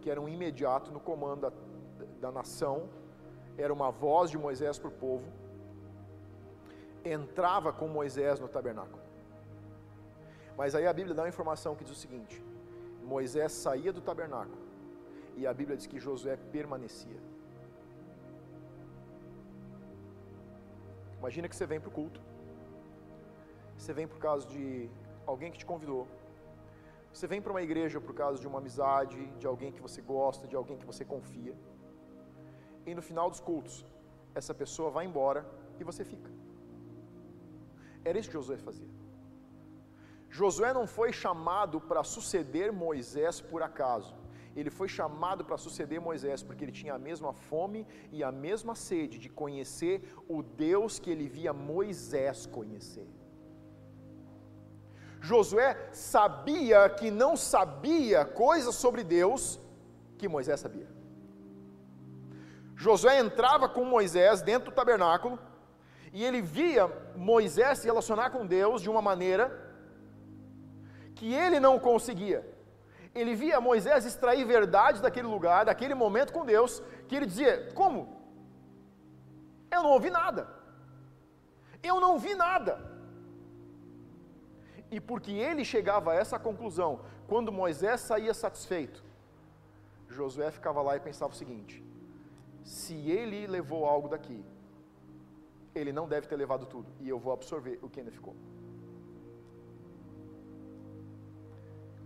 [0.00, 1.52] que era um imediato no comando da,
[2.20, 2.88] da nação,
[3.58, 5.26] era uma voz de Moisés para o povo,
[7.04, 9.02] entrava com Moisés no tabernáculo.
[10.56, 12.53] Mas aí a Bíblia dá uma informação que diz o seguinte:
[13.12, 14.62] Moisés saía do tabernáculo
[15.36, 17.20] e a Bíblia diz que Josué permanecia.
[21.18, 22.20] Imagina que você vem para o culto,
[23.76, 24.90] você vem por causa de
[25.26, 26.06] alguém que te convidou,
[27.12, 30.46] você vem para uma igreja por causa de uma amizade, de alguém que você gosta,
[30.46, 31.54] de alguém que você confia
[32.86, 33.84] e no final dos cultos,
[34.34, 35.46] essa pessoa vai embora
[35.80, 36.30] e você fica.
[38.04, 38.88] Era isso que Josué fazia.
[40.38, 44.12] Josué não foi chamado para suceder Moisés por acaso.
[44.56, 48.74] Ele foi chamado para suceder Moisés porque ele tinha a mesma fome e a mesma
[48.74, 53.08] sede de conhecer o Deus que ele via Moisés conhecer.
[55.20, 59.60] Josué sabia que não sabia coisas sobre Deus
[60.18, 60.88] que Moisés sabia.
[62.74, 65.38] Josué entrava com Moisés dentro do tabernáculo
[66.12, 69.62] e ele via Moisés se relacionar com Deus de uma maneira
[71.24, 72.40] que ele não conseguia.
[73.14, 77.98] Ele via Moisés extrair verdades daquele lugar, daquele momento com Deus, que ele dizia: Como?
[79.70, 80.42] Eu não ouvi nada.
[81.82, 82.74] Eu não vi nada.
[84.90, 89.02] E porque ele chegava a essa conclusão, quando Moisés saía satisfeito,
[90.06, 91.82] Josué ficava lá e pensava o seguinte:
[92.62, 94.44] se ele levou algo daqui,
[95.74, 98.36] ele não deve ter levado tudo, e eu vou absorver o que ainda ficou.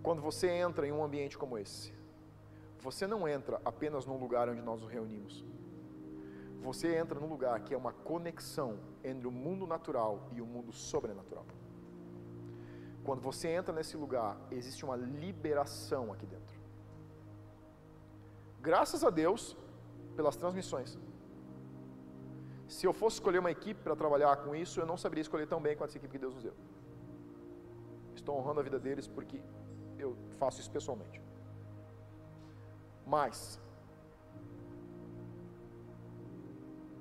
[0.03, 1.93] Quando você entra em um ambiente como esse,
[2.81, 5.45] você não entra apenas num lugar onde nós nos reunimos.
[6.63, 10.73] Você entra num lugar que é uma conexão entre o mundo natural e o mundo
[10.73, 11.47] sobrenatural.
[13.05, 16.59] Quando você entra nesse lugar, existe uma liberação aqui dentro.
[18.61, 19.57] Graças a Deus,
[20.15, 20.99] pelas transmissões.
[22.69, 25.61] Se eu fosse escolher uma equipe para trabalhar com isso, eu não saberia escolher tão
[25.61, 26.55] bem quanto essa equipe que Deus nos deu.
[28.15, 29.41] Estou honrando a vida deles porque
[29.99, 31.21] eu faço isso pessoalmente.
[33.07, 33.61] Mas,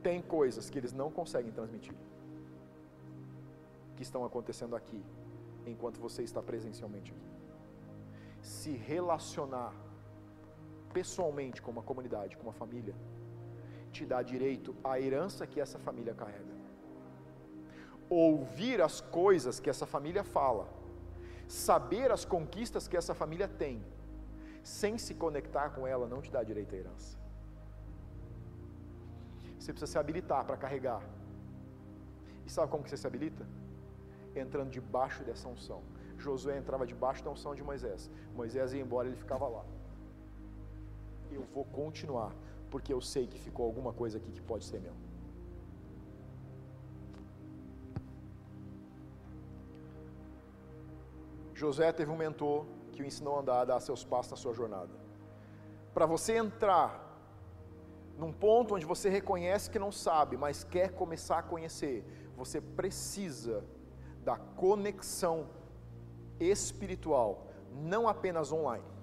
[0.01, 1.95] tem coisas que eles não conseguem transmitir,
[3.95, 5.03] que estão acontecendo aqui,
[5.65, 7.27] enquanto você está presencialmente aqui.
[8.41, 9.73] Se relacionar
[10.93, 12.95] pessoalmente com uma comunidade, com uma família,
[13.91, 16.55] te dá direito à herança que essa família carrega.
[18.09, 20.67] Ouvir as coisas que essa família fala,
[21.47, 23.83] saber as conquistas que essa família tem,
[24.63, 27.17] sem se conectar com ela, não te dá direito à herança.
[29.57, 31.01] Você precisa se habilitar para carregar.
[32.45, 33.45] E sabe como que você se habilita?
[34.35, 35.81] Entrando debaixo dessa unção.
[36.17, 38.09] Josué entrava debaixo da unção de Moisés.
[38.35, 39.65] Moisés ia embora, ele ficava lá
[41.31, 42.33] eu vou continuar,
[42.69, 44.93] porque eu sei que ficou alguma coisa aqui que pode ser meu.
[51.57, 54.53] José teve um mentor que o ensinou a andar, a dar seus passos na sua
[54.53, 54.93] jornada.
[55.93, 57.03] Para você entrar
[58.17, 63.63] num ponto onde você reconhece que não sabe, mas quer começar a conhecer, você precisa
[64.23, 65.47] da conexão
[66.39, 68.97] espiritual, não apenas online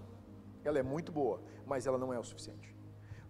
[0.64, 2.75] ela é muito boa, mas ela não é o suficiente.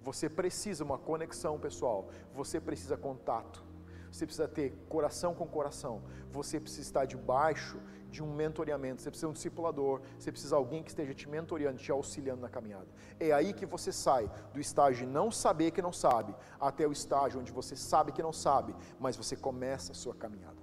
[0.02, 3.64] Você precisa uma conexão pessoal, você precisa contato,
[4.10, 7.80] você precisa ter coração com coração, você precisa estar debaixo
[8.14, 11.28] de um mentoreamento, você precisa de um discipulador, você precisa de alguém que esteja te
[11.28, 12.86] mentoreando, te auxiliando na caminhada.
[13.18, 16.92] É aí que você sai do estágio de não saber que não sabe, até o
[16.92, 20.62] estágio onde você sabe que não sabe, mas você começa a sua caminhada.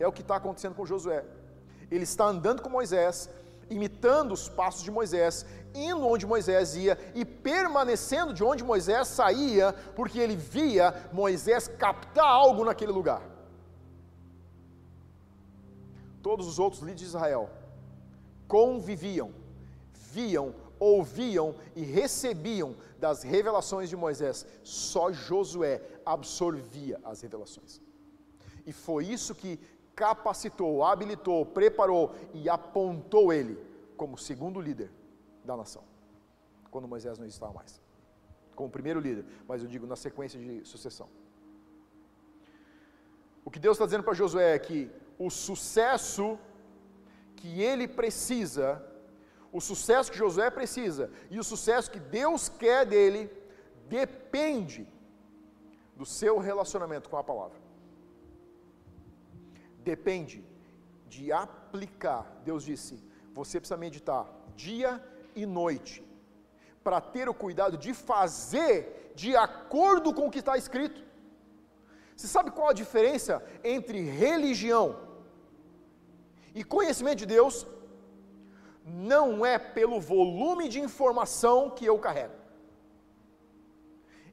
[0.00, 1.24] É o que está acontecendo com Josué.
[1.88, 3.30] Ele está andando com Moisés,
[3.70, 9.72] imitando os passos de Moisés, indo onde Moisés ia e permanecendo de onde Moisés saía,
[9.94, 13.31] porque ele via Moisés captar algo naquele lugar.
[16.22, 17.50] Todos os outros líderes de Israel
[18.46, 19.32] conviviam,
[19.92, 24.46] viam, ouviam e recebiam das revelações de Moisés.
[24.62, 27.80] Só Josué absorvia as revelações.
[28.64, 29.58] E foi isso que
[29.94, 33.58] capacitou, habilitou, preparou e apontou ele
[33.96, 34.90] como segundo líder
[35.44, 35.82] da nação,
[36.70, 37.80] quando Moisés não estava mais.
[38.54, 41.08] Como primeiro líder, mas eu digo na sequência de sucessão.
[43.44, 44.90] O que Deus está dizendo para Josué é que
[45.26, 46.38] o sucesso
[47.36, 48.84] que ele precisa,
[49.52, 53.30] o sucesso que Josué precisa e o sucesso que Deus quer dele,
[53.88, 54.88] depende
[55.96, 57.58] do seu relacionamento com a palavra.
[59.92, 60.44] Depende
[61.08, 62.22] de aplicar.
[62.44, 62.94] Deus disse:
[63.32, 65.02] você precisa meditar dia
[65.36, 66.04] e noite,
[66.82, 71.00] para ter o cuidado de fazer de acordo com o que está escrito.
[72.16, 75.11] Você sabe qual a diferença entre religião
[76.54, 77.66] e conhecimento de Deus?
[78.84, 82.34] Não é pelo volume de informação que eu carrego,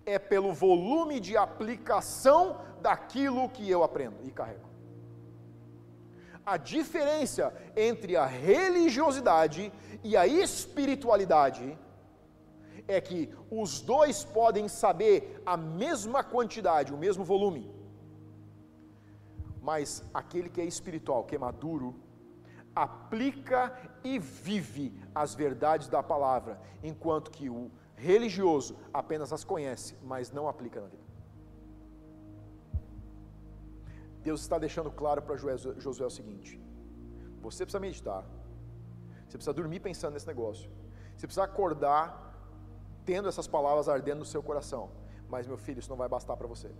[0.05, 4.67] é pelo volume de aplicação daquilo que eu aprendo e carrego.
[6.45, 9.71] A diferença entre a religiosidade
[10.03, 11.77] e a espiritualidade
[12.87, 17.71] é que os dois podem saber a mesma quantidade, o mesmo volume.
[19.61, 21.95] Mas aquele que é espiritual, que é maduro,
[22.75, 30.31] aplica e vive as verdades da palavra, enquanto que o religioso apenas as conhece, mas
[30.31, 31.03] não aplica na vida.
[34.21, 36.61] Deus está deixando claro para Josué o seguinte:
[37.41, 38.23] você precisa meditar,
[39.27, 40.69] você precisa dormir pensando nesse negócio,
[41.15, 42.27] você precisa acordar
[43.05, 44.91] tendo essas palavras ardendo no seu coração.
[45.27, 46.71] Mas, meu filho, isso não vai bastar para você.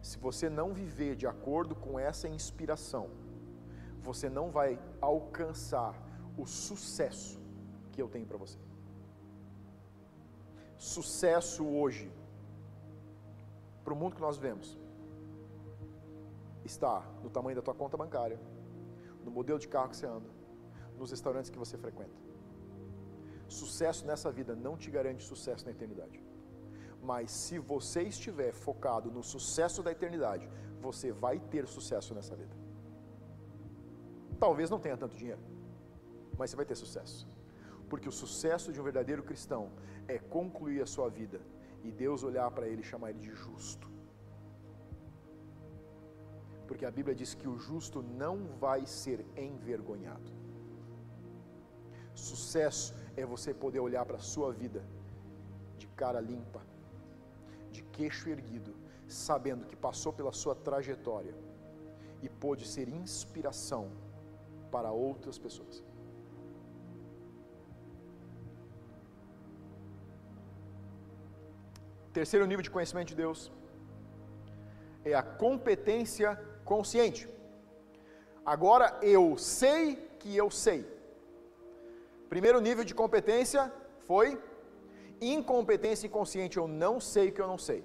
[0.00, 3.08] Se você não viver de acordo com essa inspiração,
[4.10, 4.70] você não vai
[5.02, 5.92] alcançar
[6.42, 7.38] o sucesso
[7.92, 8.58] que eu tenho para você.
[10.78, 12.06] Sucesso hoje,
[13.84, 14.68] para o mundo que nós vemos,
[16.64, 18.38] está no tamanho da tua conta bancária,
[19.24, 20.30] no modelo de carro que você anda,
[20.96, 22.18] nos restaurantes que você frequenta.
[23.60, 26.18] Sucesso nessa vida não te garante sucesso na eternidade.
[27.10, 30.48] Mas se você estiver focado no sucesso da eternidade,
[30.80, 32.57] você vai ter sucesso nessa vida.
[34.38, 35.40] Talvez não tenha tanto dinheiro,
[36.36, 37.28] mas você vai ter sucesso.
[37.88, 39.70] Porque o sucesso de um verdadeiro cristão
[40.06, 41.40] é concluir a sua vida
[41.82, 43.90] e Deus olhar para ele e chamar ele de justo.
[46.66, 50.30] Porque a Bíblia diz que o justo não vai ser envergonhado.
[52.14, 54.84] Sucesso é você poder olhar para a sua vida
[55.78, 56.60] de cara limpa,
[57.70, 58.74] de queixo erguido,
[59.06, 61.34] sabendo que passou pela sua trajetória
[62.22, 63.90] e pôde ser inspiração
[64.70, 65.82] para outras pessoas.
[72.12, 73.52] Terceiro nível de conhecimento de Deus
[75.04, 76.30] é a competência
[76.64, 77.28] consciente.
[78.44, 80.80] Agora eu sei que eu sei.
[82.28, 83.72] Primeiro nível de competência
[84.06, 84.26] foi
[85.20, 87.84] incompetência inconsciente, eu não sei que eu não sei.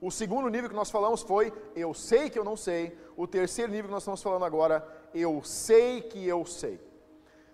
[0.00, 2.96] O segundo nível que nós falamos foi eu sei que eu não sei.
[3.16, 6.80] O terceiro nível que nós estamos falando agora, eu sei que eu sei.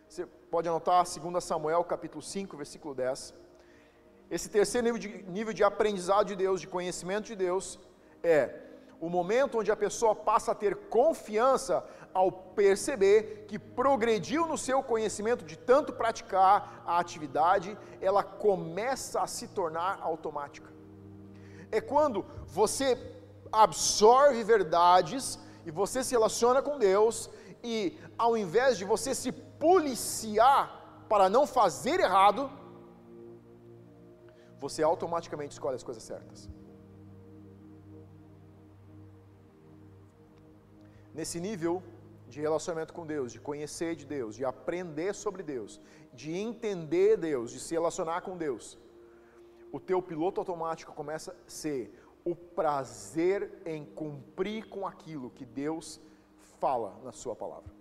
[0.08, 3.34] Você pode anotar 2 Samuel capítulo 5, versículo 10.
[4.30, 7.78] Esse terceiro nível de, nível de aprendizado de Deus, de conhecimento de Deus,
[8.22, 8.54] é
[9.00, 14.82] o momento onde a pessoa passa a ter confiança ao perceber que progrediu no seu
[14.82, 20.68] conhecimento de tanto praticar a atividade, ela começa a se tornar automática.
[21.70, 22.98] É quando você
[23.52, 27.30] absorve verdades e você se relaciona com Deus
[27.62, 32.50] e ao invés de você se policiar para não fazer errado,
[34.58, 36.48] você automaticamente escolhe as coisas certas.
[41.12, 41.82] Nesse nível,
[42.28, 45.80] de relacionamento com Deus, de conhecer de Deus, de aprender sobre Deus,
[46.12, 48.78] de entender Deus, de se relacionar com Deus,
[49.72, 51.92] o teu piloto automático começa a ser
[52.24, 56.00] o prazer em cumprir com aquilo que Deus
[56.60, 57.72] fala na Sua palavra.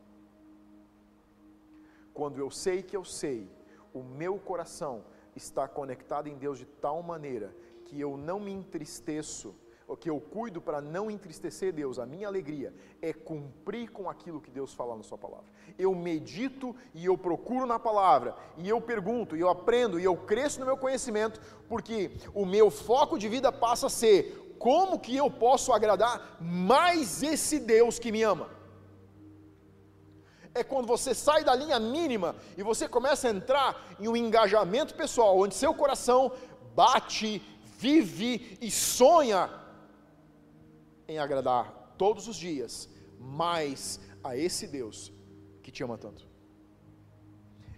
[2.13, 3.49] Quando eu sei que eu sei,
[3.93, 5.03] o meu coração
[5.35, 7.55] está conectado em Deus de tal maneira
[7.85, 9.55] que eu não me entristeço
[9.89, 12.71] o que eu cuido para não entristecer Deus, a minha alegria
[13.01, 15.47] é cumprir com aquilo que Deus fala na Sua palavra.
[15.79, 20.15] Eu medito e eu procuro na palavra, e eu pergunto, e eu aprendo, e eu
[20.15, 25.17] cresço no meu conhecimento, porque o meu foco de vida passa a ser como que
[25.17, 28.58] eu posso agradar mais esse Deus que me ama.
[30.53, 34.95] É quando você sai da linha mínima e você começa a entrar em um engajamento
[34.95, 36.31] pessoal, onde seu coração
[36.75, 37.41] bate,
[37.77, 39.49] vive e sonha
[41.07, 42.89] em agradar todos os dias
[43.19, 45.11] mais a esse Deus
[45.61, 46.27] que te ama tanto.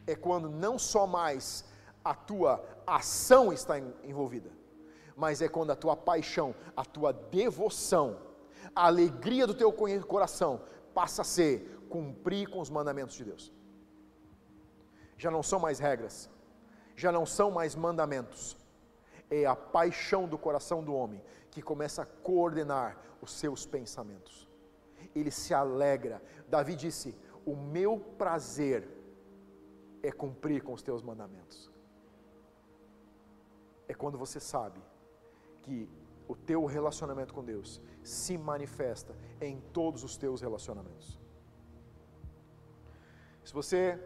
[0.07, 1.65] É quando não só mais
[2.03, 4.51] a tua ação está envolvida,
[5.15, 8.17] mas é quando a tua paixão, a tua devoção,
[8.75, 10.61] a alegria do teu coração
[10.93, 13.53] passa a ser cumprir com os mandamentos de Deus.
[15.17, 16.29] Já não são mais regras,
[16.95, 18.57] já não são mais mandamentos,
[19.29, 21.21] é a paixão do coração do homem
[21.51, 24.49] que começa a coordenar os seus pensamentos.
[25.13, 26.21] Ele se alegra.
[26.47, 27.15] Davi disse:
[27.45, 28.87] O meu prazer
[30.01, 31.69] é cumprir com os teus mandamentos.
[33.87, 34.81] É quando você sabe
[35.61, 35.89] que
[36.27, 41.20] o teu relacionamento com Deus se manifesta em todos os teus relacionamentos.
[43.43, 43.99] Se você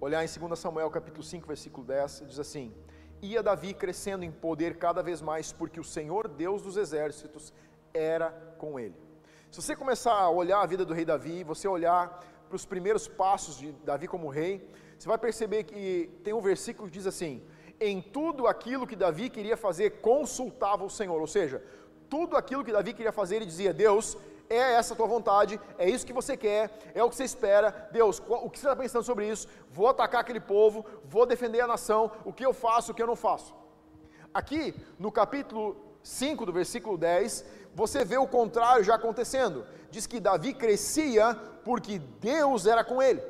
[0.00, 2.72] olhar em 2 Samuel capítulo 5, versículo 10, diz assim:
[3.20, 7.52] ia Davi crescendo em poder cada vez mais, porque o Senhor Deus dos exércitos
[7.92, 8.94] era com ele.
[9.50, 13.06] Se você começar a olhar a vida do rei Davi, você olhar para os primeiros
[13.06, 14.68] passos de Davi como rei,
[14.98, 17.42] você vai perceber que tem um versículo que diz assim:
[17.78, 21.62] em tudo aquilo que Davi queria fazer, consultava o Senhor, ou seja,
[22.08, 24.16] tudo aquilo que Davi queria fazer, ele dizia: Deus,
[24.48, 27.88] é essa a tua vontade, é isso que você quer, é o que você espera.
[27.92, 29.48] Deus, o que você está pensando sobre isso?
[29.70, 33.06] Vou atacar aquele povo, vou defender a nação, o que eu faço, o que eu
[33.06, 33.54] não faço.
[34.32, 37.44] Aqui, no capítulo 5 do versículo 10,
[37.74, 39.66] você vê o contrário já acontecendo.
[39.90, 41.34] Diz que Davi crescia
[41.64, 43.22] porque Deus era com ele.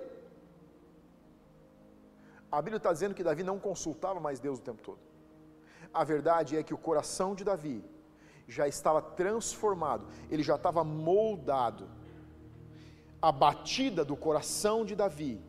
[2.51, 4.99] A Bíblia está dizendo que Davi não consultava mais Deus o tempo todo.
[5.93, 7.85] A verdade é que o coração de Davi
[8.47, 11.89] já estava transformado, ele já estava moldado.
[13.21, 15.41] A batida do coração de Davi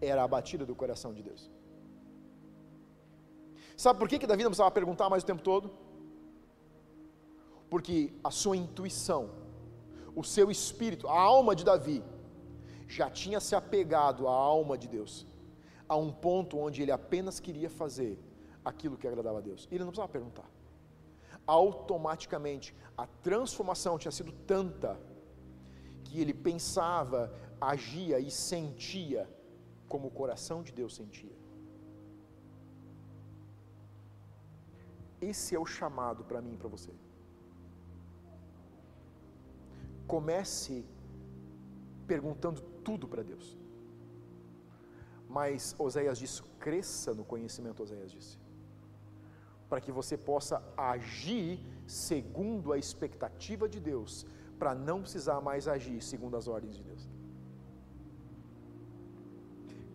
[0.00, 1.50] era a batida do coração de Deus.
[3.76, 5.70] Sabe por que, que Davi não precisava perguntar mais o tempo todo?
[7.68, 9.30] Porque a sua intuição,
[10.14, 12.02] o seu espírito, a alma de Davi,
[12.86, 15.26] já tinha se apegado à alma de Deus,
[15.88, 18.18] a um ponto onde ele apenas queria fazer
[18.64, 19.66] aquilo que agradava a Deus.
[19.70, 20.53] Ele não precisava perguntar
[21.46, 24.98] automaticamente a transformação tinha sido tanta
[26.04, 29.28] que ele pensava, agia e sentia
[29.88, 31.36] como o coração de Deus sentia.
[35.20, 36.92] Esse é o chamado para mim e para você.
[40.06, 40.84] Comece
[42.06, 43.56] perguntando tudo para Deus.
[45.28, 48.43] Mas Oséias disse: cresça no conhecimento, Oséias disse
[49.74, 54.24] para que você possa agir segundo a expectativa de Deus,
[54.56, 57.08] para não precisar mais agir segundo as ordens de Deus.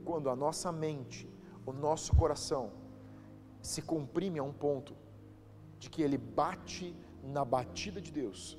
[0.04, 1.30] Quando a nossa mente,
[1.66, 2.74] o nosso coração
[3.62, 4.94] se comprime a um ponto
[5.80, 8.58] de que ele bate na batida de Deus,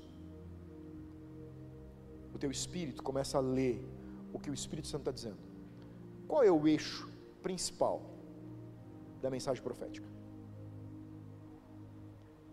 [2.35, 3.87] o teu espírito começa a ler
[4.33, 5.43] o que o Espírito Santo está dizendo.
[6.27, 7.13] Qual é o eixo
[7.43, 8.01] principal
[9.21, 10.20] da mensagem profética?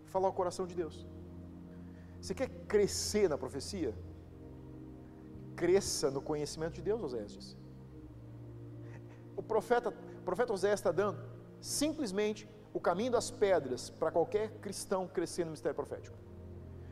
[0.08, 1.06] Falar o coração de Deus.
[2.20, 3.94] Você quer crescer na profecia?
[5.56, 7.56] Cresça no conhecimento de Deus, Oséias.
[9.36, 11.20] O profeta, o profeta Oséias está dando
[11.60, 16.16] simplesmente o caminho das pedras para qualquer cristão crescer no mistério profético.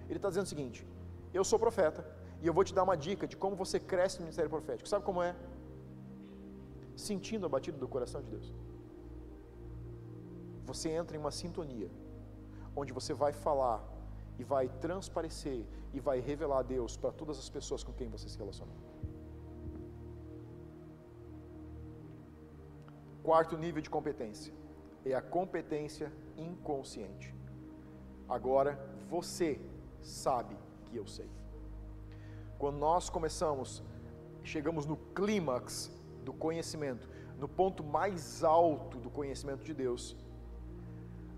[0.08, 0.86] Ele está dizendo o seguinte:
[1.34, 2.06] eu sou profeta
[2.40, 4.88] e eu vou te dar uma dica de como você cresce no ministério profético.
[4.88, 5.34] Sabe como é?
[6.96, 8.54] Sentindo a batida do coração de Deus.
[10.64, 11.90] Você entra em uma sintonia
[12.76, 13.82] onde você vai falar
[14.38, 15.64] e vai transparecer
[15.94, 18.72] e vai revelar a Deus para todas as pessoas com quem você se relaciona.
[23.22, 24.52] Quarto nível de competência
[25.04, 27.34] é a competência inconsciente.
[28.28, 29.60] Agora você
[30.02, 31.28] sabe que eu sei.
[32.58, 33.82] quando nós começamos,
[34.42, 35.90] chegamos no clímax
[36.24, 37.08] do conhecimento,
[37.38, 40.16] no ponto mais alto do conhecimento de Deus,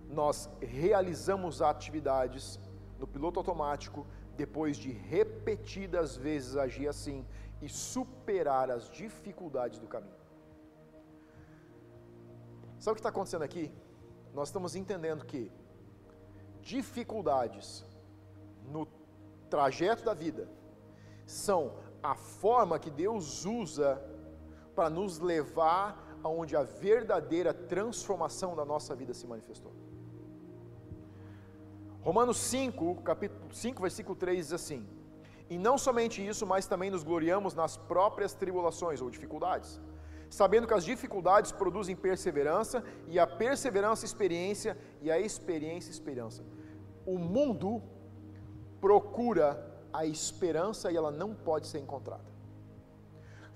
[0.08, 2.58] nós realizamos atividades
[2.98, 4.06] no piloto automático,
[4.36, 7.26] depois de repetidas vezes agir assim
[7.60, 10.16] e superar as dificuldades do caminho.
[12.78, 13.72] Sabe o que está acontecendo aqui?
[14.32, 15.50] Nós estamos entendendo que
[16.60, 17.84] dificuldades
[18.66, 18.86] no
[19.50, 20.48] trajeto da vida
[21.26, 24.00] são a forma que Deus usa
[24.74, 29.72] para nos levar aonde a verdadeira transformação da nossa vida se manifestou.
[32.08, 34.82] Romanos 5, capítulo 5, versículo 3 diz assim:
[35.50, 39.78] E não somente isso, mas também nos gloriamos nas próprias tribulações ou dificuldades,
[40.30, 46.42] sabendo que as dificuldades produzem perseverança, e a perseverança experiência, e a experiência esperança.
[47.04, 47.82] O mundo
[48.80, 49.46] procura
[49.92, 52.24] a esperança e ela não pode ser encontrada.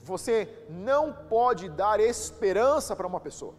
[0.03, 3.55] Você não pode dar esperança para uma pessoa.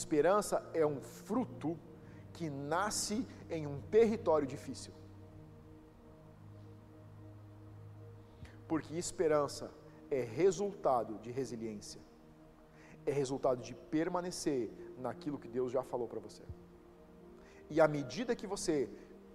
[0.00, 1.70] Esperança é um fruto
[2.32, 3.16] que nasce
[3.50, 4.92] em um território difícil.
[8.66, 9.70] Porque esperança
[10.10, 12.00] é resultado de resiliência,
[13.04, 16.42] é resultado de permanecer naquilo que Deus já falou para você.
[17.68, 18.88] E à medida que você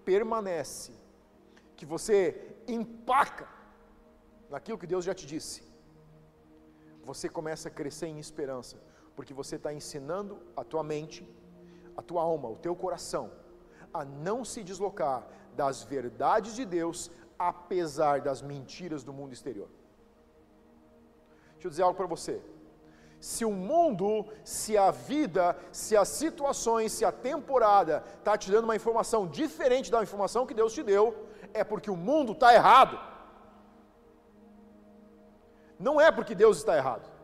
[0.04, 0.92] permanece,
[1.76, 2.18] que você
[2.68, 3.48] empaca
[4.50, 5.62] naquilo que Deus já te disse,
[7.04, 8.78] você começa a crescer em esperança,
[9.18, 11.28] porque você está ensinando a tua mente,
[11.98, 13.32] a tua alma, o teu coração,
[13.92, 19.70] a não se deslocar das verdades de Deus, apesar das mentiras do mundo exterior.
[21.54, 22.40] Deixa eu dizer algo para você.
[23.20, 28.66] Se o mundo, se a vida, se as situações, se a temporada está te dando
[28.66, 33.00] uma informação diferente da informação que Deus te deu, é porque o mundo está errado.
[35.80, 37.17] Não é porque Deus está errado.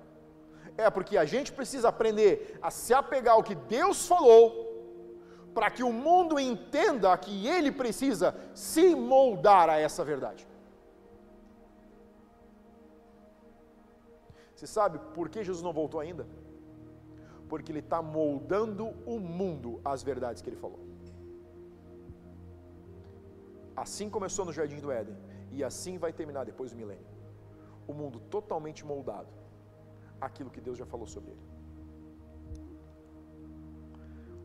[0.78, 4.72] É porque a gente precisa aprender a se apegar ao que Deus falou,
[5.54, 10.48] para que o mundo entenda que ele precisa se moldar a essa verdade.
[14.56, 16.26] Você sabe por que Jesus não voltou ainda?
[17.50, 20.80] Porque Ele está moldando o mundo às verdades que Ele falou.
[23.76, 25.18] Assim começou no Jardim do Éden,
[25.52, 27.06] e assim vai terminar depois do milênio.
[27.86, 29.28] O mundo totalmente moldado
[30.26, 31.54] àquilo que Deus já falou sobre ele.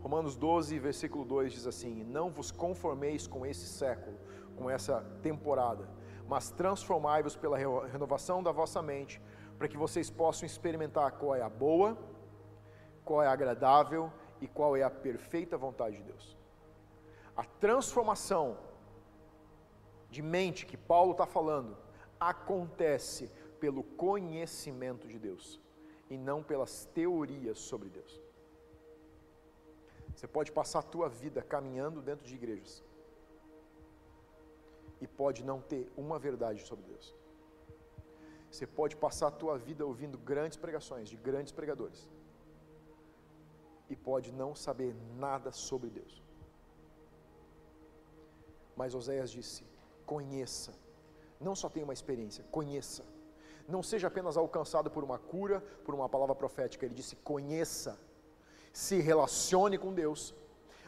[0.00, 4.16] Romanos 12, versículo 2 diz assim: Não vos conformeis com esse século,
[4.56, 5.88] com essa temporada,
[6.26, 9.20] mas transformai-vos pela renovação da vossa mente,
[9.58, 11.98] para que vocês possam experimentar qual é a boa,
[13.04, 16.36] qual é a agradável e qual é a perfeita vontade de Deus.
[17.36, 18.56] A transformação
[20.08, 21.76] de mente que Paulo está falando
[22.18, 25.60] acontece pelo conhecimento de Deus
[26.10, 28.20] e não pelas teorias sobre Deus.
[30.14, 32.82] Você pode passar a tua vida caminhando dentro de igrejas
[35.00, 37.14] e pode não ter uma verdade sobre Deus.
[38.50, 42.08] Você pode passar a tua vida ouvindo grandes pregações de grandes pregadores
[43.88, 46.22] e pode não saber nada sobre Deus.
[48.76, 49.64] Mas Oséias disse:
[50.06, 50.72] conheça,
[51.40, 53.04] não só tenha uma experiência, conheça.
[53.68, 56.86] Não seja apenas alcançado por uma cura, por uma palavra profética.
[56.86, 58.00] Ele disse: conheça,
[58.72, 60.34] se relacione com Deus,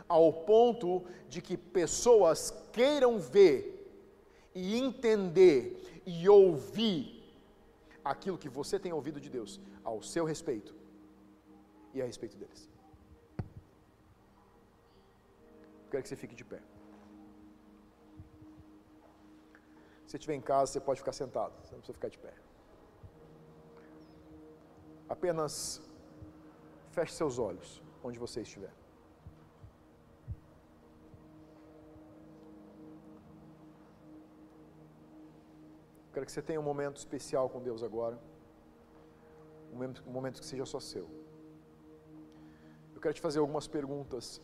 [0.08, 2.38] ao ponto de que pessoas
[2.72, 3.76] queiram ver
[4.54, 7.02] e entender e ouvir
[8.02, 10.74] aquilo que você tem ouvido de Deus ao seu respeito
[11.92, 12.68] e a respeito deles.
[15.90, 16.62] Quero que você fique de pé.
[20.06, 22.32] Se estiver em casa, você pode ficar sentado, você não precisa ficar de pé.
[25.14, 25.54] Apenas
[26.96, 28.72] feche seus olhos onde você estiver.
[36.12, 38.16] Quero que você tenha um momento especial com Deus agora.
[39.72, 39.76] Um
[40.18, 41.06] momento, que seja só seu.
[42.94, 44.40] Eu quero te fazer algumas perguntas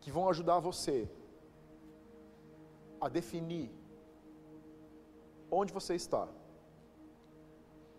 [0.00, 1.08] que vão ajudar você
[3.00, 3.70] a definir
[5.50, 6.28] onde você está,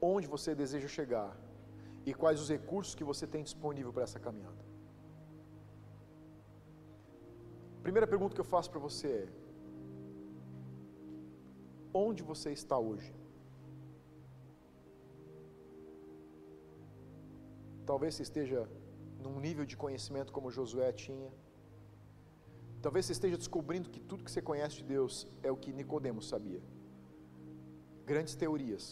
[0.01, 1.29] onde você deseja chegar
[2.09, 4.61] e quais os recursos que você tem disponível para essa caminhada.
[7.85, 9.27] Primeira pergunta que eu faço para você é:
[12.05, 13.11] onde você está hoje.
[17.89, 18.59] Talvez você esteja
[19.25, 21.31] num nível de conhecimento como Josué tinha.
[22.85, 26.27] Talvez você esteja descobrindo que tudo que você conhece de Deus é o que Nicodemos
[26.33, 26.61] sabia.
[28.11, 28.85] Grandes teorias.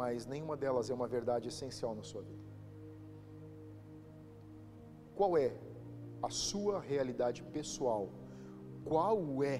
[0.00, 2.46] Mas nenhuma delas é uma verdade essencial na sua vida.
[5.18, 5.48] Qual é
[6.28, 8.02] a sua realidade pessoal?
[8.90, 9.56] Qual é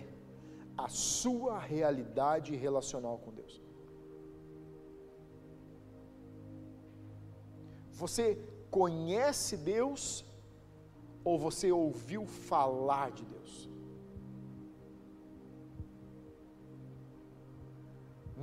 [0.87, 3.55] a sua realidade relacional com Deus?
[8.03, 8.27] Você
[8.79, 10.03] conhece Deus
[11.29, 13.55] ou você ouviu falar de Deus?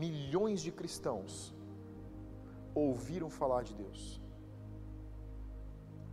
[0.06, 1.56] Milhões de cristãos
[2.76, 4.22] ouviram falar de Deus.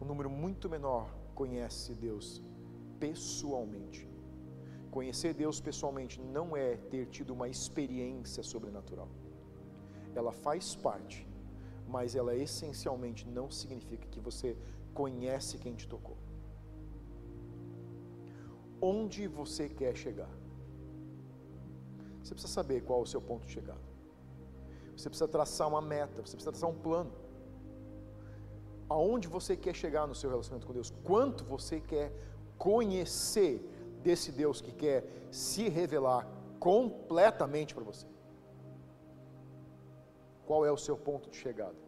[0.00, 2.40] Um número muito menor conhece Deus
[3.00, 4.08] pessoalmente.
[4.90, 9.08] Conhecer Deus pessoalmente não é ter tido uma experiência sobrenatural.
[10.14, 11.26] Ela faz parte,
[11.88, 14.56] mas ela essencialmente não significa que você
[14.94, 16.16] conhece quem te tocou.
[18.80, 20.30] Onde você quer chegar?
[22.22, 23.91] Você precisa saber qual é o seu ponto de chegada.
[25.02, 27.10] Você precisa traçar uma meta, você precisa traçar um plano.
[28.88, 30.92] Aonde você quer chegar no seu relacionamento com Deus?
[31.02, 32.12] Quanto você quer
[32.56, 33.54] conhecer
[34.00, 35.00] desse Deus que quer
[35.32, 36.22] se revelar
[36.60, 38.06] completamente para você?
[40.46, 41.80] Qual é o seu ponto de chegada?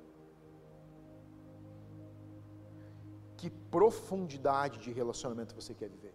[3.37, 6.15] Que profundidade de relacionamento você quer viver?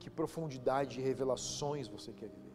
[0.00, 2.51] Que profundidade de revelações você quer viver?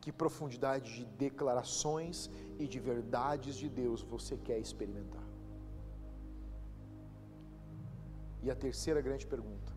[0.00, 5.26] Que profundidade de declarações e de verdades de Deus você quer experimentar?
[8.42, 9.72] E a terceira grande pergunta: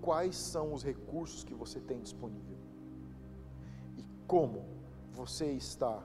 [0.00, 2.56] quais são os recursos que você tem disponível?
[3.98, 4.64] E como
[5.12, 6.02] você está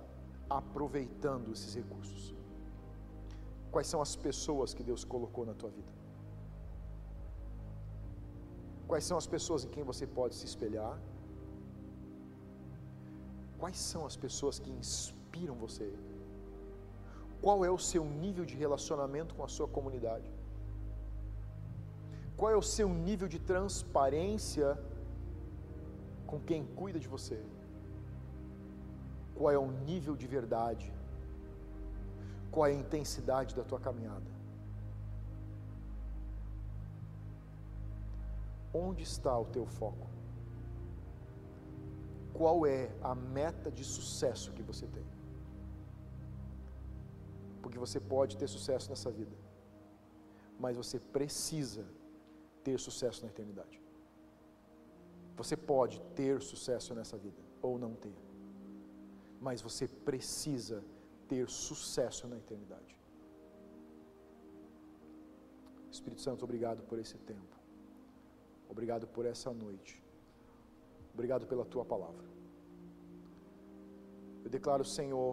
[0.50, 2.34] aproveitando esses recursos?
[3.72, 5.92] Quais são as pessoas que Deus colocou na tua vida?
[8.88, 10.98] Quais são as pessoas em quem você pode se espelhar?
[13.60, 15.92] Quais são as pessoas que inspiram você?
[17.42, 20.30] Qual é o seu nível de relacionamento com a sua comunidade?
[22.36, 24.78] Qual é o seu nível de transparência
[26.26, 27.40] com quem cuida de você?
[29.36, 30.92] Qual é o nível de verdade?
[32.52, 34.30] Qual é a intensidade da tua caminhada?
[38.74, 40.17] Onde está o teu foco?
[42.38, 45.06] Qual é a meta de sucesso que você tem?
[47.62, 49.36] Porque você pode ter sucesso nessa vida,
[50.60, 51.86] mas você precisa
[52.64, 53.82] ter sucesso na eternidade.
[55.36, 58.16] Você pode ter sucesso nessa vida ou não ter,
[59.42, 60.84] mas você precisa
[61.28, 62.98] ter sucesso na eternidade.
[65.92, 67.56] Espírito Santo, obrigado por esse tempo.
[68.70, 70.07] Obrigado por essa noite.
[71.18, 72.26] Obrigado pela tua palavra.
[74.44, 75.32] Eu declaro, Senhor,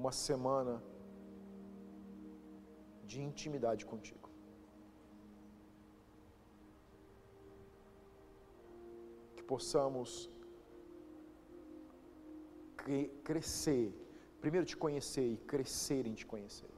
[0.00, 0.74] uma semana
[3.10, 4.28] de intimidade contigo.
[9.36, 10.10] Que possamos
[13.28, 13.86] crescer,
[14.40, 16.76] primeiro te conhecer e crescer em te conhecer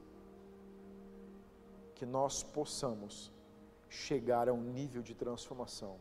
[1.99, 3.15] que nós possamos
[3.89, 5.97] chegar a um nível de transformação,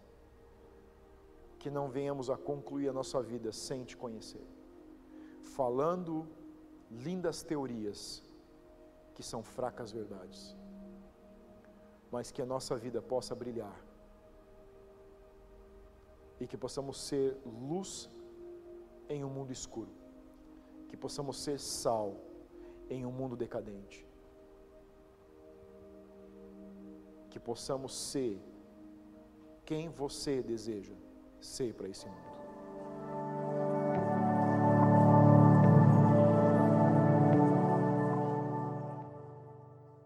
[1.59, 4.47] que não venhamos a concluir a nossa vida sem te conhecer,
[5.43, 6.29] falando
[6.91, 8.23] lindas teorias
[9.15, 10.57] que são fracas verdades,
[12.11, 13.85] mas que a nossa vida possa brilhar
[16.39, 18.09] e que possamos ser luz
[19.09, 19.91] em um mundo escuro,
[20.89, 22.15] que possamos ser sal
[22.89, 24.08] em um mundo decadente
[27.31, 28.41] que possamos ser
[29.65, 30.95] quem você deseja
[31.41, 32.38] ser para esse mundo.